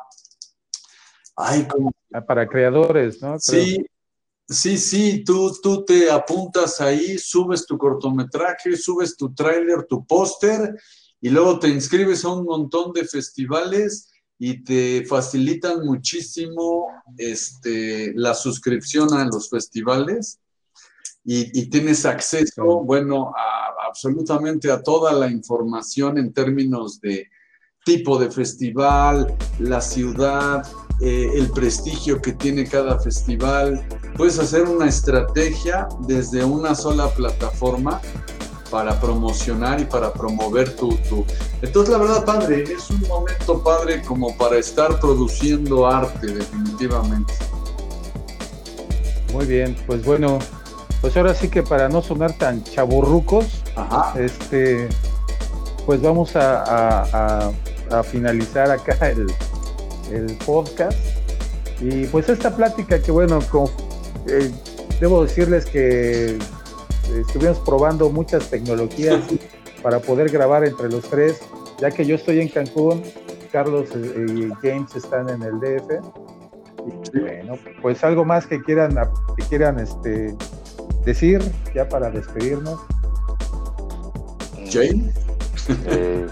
Ay, 1.36 1.68
ah, 2.14 2.22
Para 2.22 2.48
creadores, 2.48 3.20
¿no? 3.24 3.40
Sí, 3.40 3.84
Sí, 4.52 4.78
sí, 4.78 5.24
tú, 5.24 5.58
tú 5.64 5.86
te 5.86 6.12
apuntas 6.12 6.82
ahí, 6.82 7.18
subes 7.18 7.66
tu 7.66 7.78
cortometraje, 7.78 8.76
subes 8.76 9.16
tu 9.16 9.34
tráiler, 9.34 9.86
tu 9.88 10.06
póster 10.06 10.76
y 11.22 11.30
luego 11.30 11.58
te 11.58 11.70
inscribes 11.70 12.26
a 12.26 12.34
un 12.34 12.44
montón 12.44 12.92
de 12.92 13.06
festivales 13.06 14.12
y 14.38 14.62
te 14.62 15.06
facilitan 15.06 15.86
muchísimo 15.86 16.88
este, 17.18 18.12
la 18.14 18.34
suscripción 18.34 19.14
a 19.14 19.24
los 19.24 19.50
festivales. 19.50 20.40
Y, 21.24 21.70
tienes 21.70 22.06
acceso, 22.06 22.82
bueno, 22.84 23.32
a, 23.38 23.88
absolutamente 23.88 24.70
a 24.70 24.82
toda 24.82 25.14
la 25.14 25.30
información 25.30 26.18
en 26.18 26.34
términos 26.34 27.00
de 27.00 27.30
tipo 27.86 28.18
de 28.18 28.30
festival, 28.32 29.34
la 29.60 29.80
ciudad, 29.80 30.66
eh, 31.02 31.32
el 31.34 31.50
prestigio 31.50 32.22
que 32.22 32.32
tiene 32.32 32.66
cada 32.66 33.00
festival. 33.00 33.84
Puedes 34.16 34.38
hacer 34.38 34.64
una 34.64 34.88
estrategia 34.88 35.88
desde 36.02 36.44
una 36.44 36.76
sola 36.76 37.10
plataforma 37.10 38.00
para 38.70 39.00
promocionar 39.00 39.82
y 39.82 39.86
para 39.86 40.14
promover 40.14 40.76
tu, 40.76 40.96
tu... 41.10 41.26
Entonces, 41.62 41.92
la 41.92 41.98
verdad, 41.98 42.24
padre, 42.24 42.64
es 42.64 42.90
un 42.92 43.02
momento 43.08 43.64
padre 43.64 44.04
como 44.04 44.38
para 44.38 44.58
estar 44.58 45.00
produciendo 45.00 45.88
arte, 45.88 46.28
definitivamente. 46.28 47.34
Muy 49.34 49.46
bien, 49.46 49.76
pues 49.88 50.06
bueno, 50.06 50.38
pues 51.02 51.18
ahora 51.18 51.34
sí 51.34 51.50
que 51.50 51.64
para 51.64 51.90
no 51.90 52.04
sonar 52.04 52.34
tan 52.38 52.64
chaburrucos, 52.64 53.46
este, 54.16 54.88
pues 55.86 56.02
vamos 56.02 56.36
a, 56.36 57.52
a 57.90 58.04
finalizar 58.04 58.70
acá 58.70 59.10
el, 59.10 59.28
el 60.12 60.38
podcast. 60.46 60.98
Y 61.80 62.06
pues 62.08 62.30
esta 62.30 62.56
plática 62.56 63.02
que 63.02 63.12
bueno, 63.12 63.40
eh, 64.28 64.52
debo 65.00 65.24
decirles 65.24 65.66
que 65.66 66.38
estuvimos 67.20 67.60
probando 67.60 68.10
muchas 68.10 68.50
tecnologías 68.50 69.24
para 69.84 70.00
poder 70.00 70.30
grabar 70.30 70.64
entre 70.64 70.90
los 70.90 71.04
tres, 71.10 71.40
ya 71.80 71.90
que 71.90 72.06
yo 72.06 72.16
estoy 72.16 72.40
en 72.40 72.50
Cancún, 72.50 73.04
Carlos 73.52 73.90
y 73.96 74.50
James 74.62 74.96
están 74.96 75.30
en 75.30 75.42
el 75.42 75.60
DF. 75.60 75.92
Y 77.14 77.20
bueno, 77.20 77.58
pues 77.82 78.04
algo 78.04 78.26
más 78.26 78.46
que 78.48 78.62
quieran, 78.62 78.96
que 79.38 79.46
quieran 79.46 79.80
este, 79.80 80.36
decir 81.06 81.42
ya 81.74 81.88
para 81.88 82.10
despedirnos. 82.10 82.80
James. 84.72 85.14
Eh, 85.88 86.28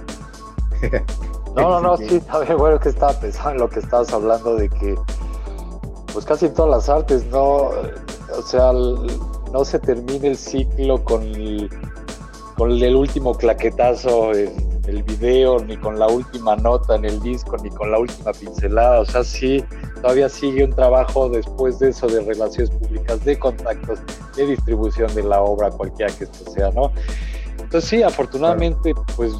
No, 1.55 1.69
no, 1.69 1.81
no, 1.81 1.97
sí, 2.09 2.19
también 2.21 2.57
bueno 2.57 2.79
que 2.79 2.89
estaba 2.89 3.13
pensando 3.13 3.51
en 3.51 3.57
lo 3.59 3.69
que 3.69 3.79
estabas 3.79 4.11
hablando 4.13 4.55
de 4.55 4.69
que, 4.69 4.95
pues 6.13 6.25
casi 6.25 6.47
en 6.47 6.53
todas 6.53 6.71
las 6.71 6.89
artes, 6.89 7.25
no, 7.27 7.69
o 8.37 8.41
sea, 8.45 8.71
no 8.71 9.65
se 9.65 9.79
termina 9.79 10.27
el 10.27 10.37
ciclo 10.37 11.03
con 11.03 11.23
el, 11.23 11.69
con 12.57 12.71
el 12.71 12.95
último 12.95 13.33
claquetazo 13.35 14.33
en 14.33 14.69
el 14.85 15.03
video, 15.03 15.59
ni 15.59 15.77
con 15.77 15.99
la 15.99 16.07
última 16.07 16.55
nota 16.55 16.95
en 16.95 17.05
el 17.05 17.19
disco, 17.21 17.57
ni 17.57 17.69
con 17.69 17.91
la 17.91 17.99
última 17.99 18.31
pincelada, 18.31 19.01
o 19.01 19.05
sea, 19.05 19.23
sí, 19.23 19.63
todavía 20.01 20.29
sigue 20.29 20.63
un 20.63 20.73
trabajo 20.73 21.29
después 21.29 21.79
de 21.79 21.89
eso 21.89 22.07
de 22.07 22.21
relaciones 22.21 22.69
públicas, 22.71 23.23
de 23.23 23.37
contactos, 23.37 23.99
de 24.35 24.45
distribución 24.47 25.13
de 25.13 25.23
la 25.23 25.41
obra, 25.41 25.69
cualquiera 25.69 26.11
que 26.13 26.23
esto 26.23 26.51
sea, 26.51 26.71
¿no? 26.71 26.91
Entonces 27.59 27.89
sí, 27.89 28.01
afortunadamente, 28.01 28.93
pues 29.15 29.31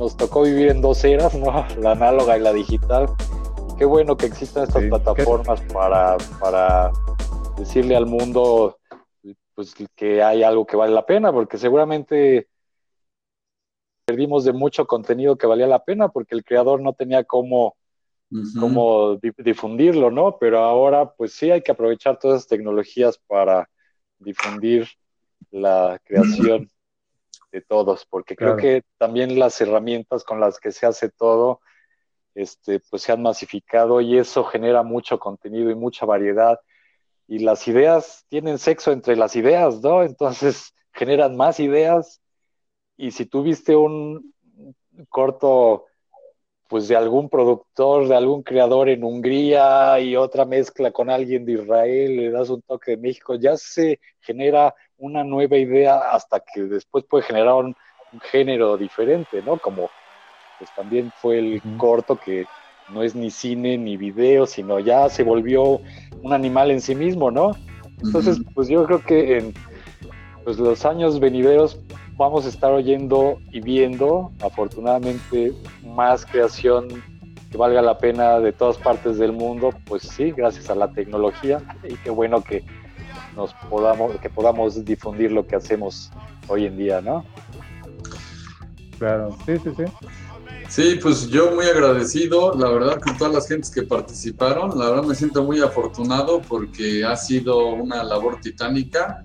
nos 0.00 0.16
tocó 0.16 0.44
vivir 0.44 0.68
en 0.68 0.80
dos 0.80 1.04
eras, 1.04 1.34
¿no? 1.34 1.66
La 1.78 1.92
análoga 1.92 2.38
y 2.38 2.40
la 2.40 2.54
digital. 2.54 3.06
qué 3.78 3.84
bueno 3.84 4.16
que 4.16 4.26
existan 4.26 4.64
estas 4.64 4.84
plataformas 4.84 5.60
para, 5.72 6.16
para 6.40 6.90
decirle 7.58 7.94
al 7.96 8.06
mundo 8.06 8.78
pues, 9.54 9.74
que 9.94 10.22
hay 10.22 10.42
algo 10.42 10.66
que 10.66 10.76
vale 10.76 10.94
la 10.94 11.04
pena, 11.04 11.30
porque 11.30 11.58
seguramente 11.58 12.48
perdimos 14.06 14.44
de 14.44 14.54
mucho 14.54 14.86
contenido 14.86 15.36
que 15.36 15.46
valía 15.46 15.66
la 15.66 15.84
pena 15.84 16.08
porque 16.08 16.34
el 16.34 16.44
creador 16.44 16.80
no 16.80 16.94
tenía 16.94 17.24
cómo, 17.24 17.76
cómo 18.58 19.16
difundirlo, 19.36 20.10
¿no? 20.10 20.38
Pero 20.38 20.60
ahora 20.60 21.12
pues 21.12 21.34
sí 21.34 21.50
hay 21.50 21.60
que 21.60 21.72
aprovechar 21.72 22.18
todas 22.18 22.38
esas 22.38 22.48
tecnologías 22.48 23.18
para 23.26 23.68
difundir 24.18 24.88
la 25.50 26.00
creación 26.04 26.70
de 27.52 27.60
todos, 27.62 28.06
porque 28.06 28.36
creo 28.36 28.56
que 28.56 28.82
también 28.98 29.38
las 29.38 29.60
herramientas 29.60 30.24
con 30.24 30.40
las 30.40 30.60
que 30.60 30.72
se 30.72 30.86
hace 30.86 31.10
todo, 31.10 31.60
este, 32.34 32.80
pues 32.90 33.02
se 33.02 33.12
han 33.12 33.22
masificado 33.22 34.00
y 34.00 34.18
eso 34.18 34.44
genera 34.44 34.82
mucho 34.82 35.18
contenido 35.18 35.70
y 35.70 35.74
mucha 35.74 36.06
variedad. 36.06 36.60
Y 37.26 37.40
las 37.40 37.66
ideas 37.68 38.24
tienen 38.28 38.58
sexo 38.58 38.92
entre 38.92 39.16
las 39.16 39.36
ideas, 39.36 39.80
¿no? 39.80 40.02
Entonces 40.04 40.74
generan 40.92 41.36
más 41.36 41.60
ideas. 41.60 42.20
Y 42.96 43.12
si 43.12 43.26
tuviste 43.26 43.76
un 43.76 44.34
corto, 45.08 45.86
pues 46.68 46.86
de 46.86 46.96
algún 46.96 47.28
productor, 47.28 48.06
de 48.06 48.16
algún 48.16 48.42
creador 48.42 48.88
en 48.88 49.02
Hungría 49.02 49.98
y 50.00 50.16
otra 50.16 50.44
mezcla 50.44 50.92
con 50.92 51.10
alguien 51.10 51.44
de 51.44 51.52
Israel, 51.52 52.16
le 52.16 52.30
das 52.30 52.50
un 52.50 52.62
toque 52.62 52.92
de 52.92 52.96
México, 52.98 53.34
ya 53.34 53.56
se 53.56 54.00
genera 54.20 54.74
una 55.00 55.24
nueva 55.24 55.56
idea 55.56 55.96
hasta 56.12 56.40
que 56.40 56.62
después 56.62 57.04
puede 57.04 57.24
generar 57.24 57.54
un, 57.54 57.76
género 58.32 58.76
diferente, 58.76 59.40
¿no? 59.40 59.56
Como 59.56 59.88
pues 60.58 60.68
también 60.74 61.12
fue 61.22 61.38
el 61.38 61.62
corto 61.78 62.16
que 62.16 62.44
no 62.88 63.04
es 63.04 63.14
ni 63.14 63.30
cine 63.30 63.78
ni 63.78 63.96
video, 63.96 64.46
sino 64.46 64.80
ya 64.80 65.08
se 65.08 65.22
volvió 65.22 65.80
un 66.20 66.32
animal 66.32 66.72
en 66.72 66.80
sí 66.80 66.96
mismo, 66.96 67.30
¿no? 67.30 67.52
Entonces, 68.02 68.40
pues 68.52 68.66
yo 68.66 68.84
creo 68.84 69.00
que 69.04 69.38
en 69.38 69.54
pues, 70.42 70.58
los 70.58 70.84
años 70.84 71.20
venideros 71.20 71.78
vamos 72.16 72.46
a 72.46 72.48
estar 72.48 72.72
oyendo 72.72 73.38
y 73.52 73.60
viendo, 73.60 74.32
afortunadamente, 74.40 75.52
más 75.84 76.26
creación 76.26 76.88
que 77.50 77.56
valga 77.56 77.80
la 77.80 77.98
pena 77.98 78.40
de 78.40 78.52
todas 78.52 78.76
partes 78.76 79.18
del 79.18 79.32
mundo, 79.32 79.70
pues 79.86 80.02
sí, 80.02 80.32
gracias 80.32 80.68
a 80.68 80.74
la 80.74 80.90
tecnología, 80.90 81.62
y 81.84 81.94
qué 81.94 82.10
bueno 82.10 82.42
que 82.42 82.64
nos 83.36 83.54
podamos, 83.68 84.16
que 84.20 84.30
podamos 84.30 84.84
difundir 84.84 85.32
lo 85.32 85.46
que 85.46 85.56
hacemos 85.56 86.10
hoy 86.48 86.66
en 86.66 86.76
día, 86.76 87.00
¿no? 87.00 87.24
Claro, 88.98 89.36
sí, 89.46 89.56
sí, 89.62 89.70
sí. 89.76 89.84
Sí, 90.68 90.98
pues 91.02 91.28
yo 91.28 91.50
muy 91.52 91.66
agradecido, 91.66 92.54
la 92.54 92.70
verdad, 92.70 93.00
con 93.00 93.18
todas 93.18 93.34
las 93.34 93.48
gentes 93.48 93.70
que 93.70 93.82
participaron. 93.82 94.78
La 94.78 94.90
verdad 94.90 95.02
me 95.02 95.16
siento 95.16 95.42
muy 95.42 95.60
afortunado 95.60 96.40
porque 96.42 97.04
ha 97.04 97.16
sido 97.16 97.70
una 97.70 98.04
labor 98.04 98.40
titánica 98.40 99.24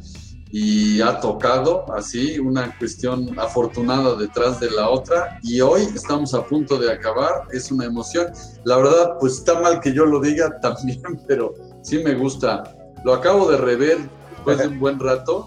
y 0.51 1.01
ha 1.01 1.19
tocado 1.19 1.85
así 1.93 2.39
una 2.39 2.75
cuestión 2.77 3.37
afortunada 3.37 4.15
detrás 4.15 4.59
de 4.59 4.71
la 4.71 4.89
otra 4.89 5.39
y 5.43 5.61
hoy 5.61 5.81
estamos 5.93 6.33
a 6.33 6.45
punto 6.45 6.79
de 6.79 6.91
acabar, 6.91 7.43
es 7.51 7.71
una 7.71 7.85
emoción. 7.85 8.27
La 8.63 8.77
verdad, 8.77 9.17
pues 9.19 9.33
está 9.33 9.59
mal 9.59 9.79
que 9.81 9.93
yo 9.93 10.05
lo 10.05 10.19
diga 10.19 10.59
también, 10.61 11.03
pero 11.27 11.53
sí 11.83 11.99
me 11.99 12.15
gusta 12.15 12.63
lo 13.05 13.13
acabo 13.13 13.49
de 13.51 13.57
rever 13.57 13.99
después 14.31 14.57
de 14.57 14.67
un 14.67 14.79
buen 14.81 14.99
rato 14.99 15.45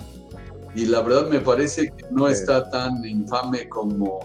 y 0.75 0.87
la 0.87 1.01
verdad 1.01 1.29
me 1.29 1.41
parece 1.41 1.91
que 1.91 2.05
no 2.11 2.29
está 2.29 2.71
tan 2.71 3.05
infame 3.05 3.69
como, 3.69 4.21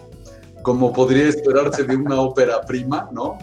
como 0.62 0.94
podría 0.94 1.30
esperarse 1.30 1.84
de 1.84 1.96
una 1.96 2.22
ópera 2.22 2.62
prima, 2.62 3.10
¿no? 3.12 3.40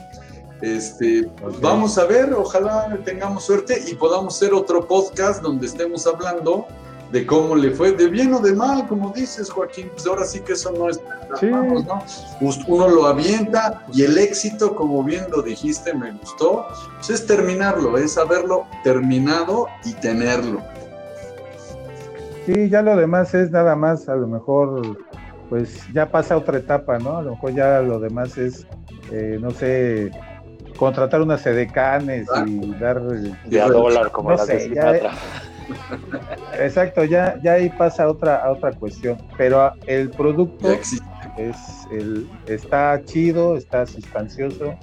Este, 0.63 1.29
Vamos 1.61 1.99
a 1.99 2.05
ver, 2.05 2.33
ojalá 2.35 3.01
tengamos 3.05 3.45
suerte 3.45 3.83
y 3.89 3.95
podamos 3.95 4.37
hacer 4.37 4.55
otro 4.55 4.87
podcast 4.87 5.43
donde 5.43 5.67
estemos 5.67 6.07
hablando 6.07 6.67
de 7.11 7.27
cómo 7.27 7.57
le 7.57 7.71
fue, 7.73 7.93
de 7.93 8.09
bien 8.09 8.33
o 8.33 8.41
de 8.41 8.55
mal, 8.55 8.87
como 8.87 9.11
dices, 9.11 9.51
Joaquín, 9.51 9.91
pues 9.93 10.07
ahora 10.07 10.25
sí 10.25 10.41
que 10.41 10.53
eso 10.53 10.73
no 10.73 10.89
es 10.89 11.01
sí. 11.39 11.47
¿no? 11.47 12.03
Uno 12.69 12.89
lo 12.89 13.07
avienta 13.07 13.83
y 13.93 14.03
el 14.03 14.17
éxito, 14.17 14.75
como 14.77 15.03
bien 15.03 15.27
lo 15.31 15.43
dijiste, 15.43 15.93
me 15.93 16.13
gustó, 16.13 16.67
pues 16.97 17.11
es 17.11 17.27
terminarlo, 17.27 17.99
es 17.99 18.17
haberlo 18.17 18.67
terminado 18.85 19.67
y 19.85 19.93
tenerlo. 19.95 20.63
Sí, 22.47 22.69
ya 22.69 22.83
lo 22.83 22.97
demás 22.97 23.35
es 23.35 23.51
nada 23.51 23.75
más, 23.75 24.09
a 24.09 24.15
lo 24.15 24.27
mejor, 24.27 24.97
pues 25.49 25.81
ya 25.93 26.11
pasa 26.11 26.37
otra 26.37 26.59
etapa, 26.59 26.99
¿no? 26.99 27.19
A 27.19 27.23
lo 27.23 27.33
mejor 27.33 27.55
ya 27.55 27.81
lo 27.81 27.99
demás 27.99 28.39
es, 28.39 28.67
eh, 29.11 29.37
no 29.41 29.51
sé, 29.51 30.11
contratar 30.77 31.21
unas 31.21 31.43
sedecanes 31.43 32.29
y 32.47 32.73
dar... 32.75 33.03
De 33.03 33.61
a 33.61 33.69
dólar, 33.69 34.11
como 34.13 34.31
la 34.31 34.39
sé, 34.39 34.71
Exacto, 36.59 37.05
ya, 37.05 37.39
ya 37.43 37.55
ahí 37.55 37.71
pasa 37.71 38.09
otra, 38.09 38.51
otra 38.51 38.73
cuestión. 38.73 39.19
Pero 39.37 39.73
el 39.87 40.11
producto 40.11 40.71
es 41.37 41.87
el, 41.91 42.29
está 42.47 43.01
chido, 43.05 43.57
está 43.57 43.87
sustancioso. 43.87 44.75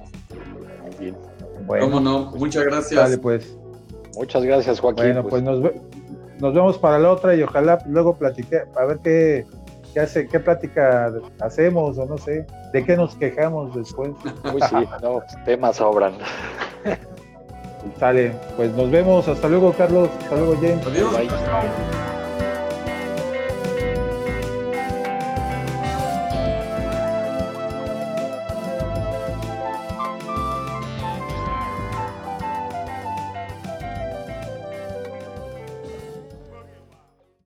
Bueno, 1.65 1.85
¿Cómo 1.85 1.99
no? 1.99 2.31
Muchas 2.35 2.63
gracias. 2.65 3.17
pues. 3.19 3.57
Muchas 4.15 4.43
gracias, 4.43 4.79
Joaquín. 4.79 5.03
Bueno, 5.03 5.27
pues, 5.27 5.43
nos, 5.43 5.59
nos, 6.39 6.53
vemos 6.53 6.77
para 6.79 6.97
la 6.97 7.11
otra 7.11 7.35
y 7.35 7.43
ojalá 7.43 7.77
luego 7.85 8.17
platique, 8.17 8.63
a 8.75 8.85
ver 8.85 8.97
qué, 9.03 9.45
qué 9.93 9.99
hace, 9.99 10.27
qué 10.27 10.39
plática 10.39 11.13
hacemos 11.39 11.99
o 11.99 12.05
no 12.05 12.17
sé, 12.17 12.47
de 12.73 12.83
qué 12.83 12.97
nos 12.97 13.15
quejamos 13.15 13.75
después. 13.75 14.09
Uy, 14.51 14.61
sí, 14.69 14.75
no, 15.03 15.21
temas 15.45 15.75
sobran. 15.75 16.13
Sale, 17.99 18.33
pues 18.55 18.71
nos 18.73 18.89
vemos. 18.91 19.27
Hasta 19.27 19.47
luego, 19.47 19.73
Carlos. 19.73 20.09
Hasta 20.21 20.35
luego, 20.35 20.55
James. 20.55 20.85
Adiós. 20.85 21.13
Bye. 21.13 22.06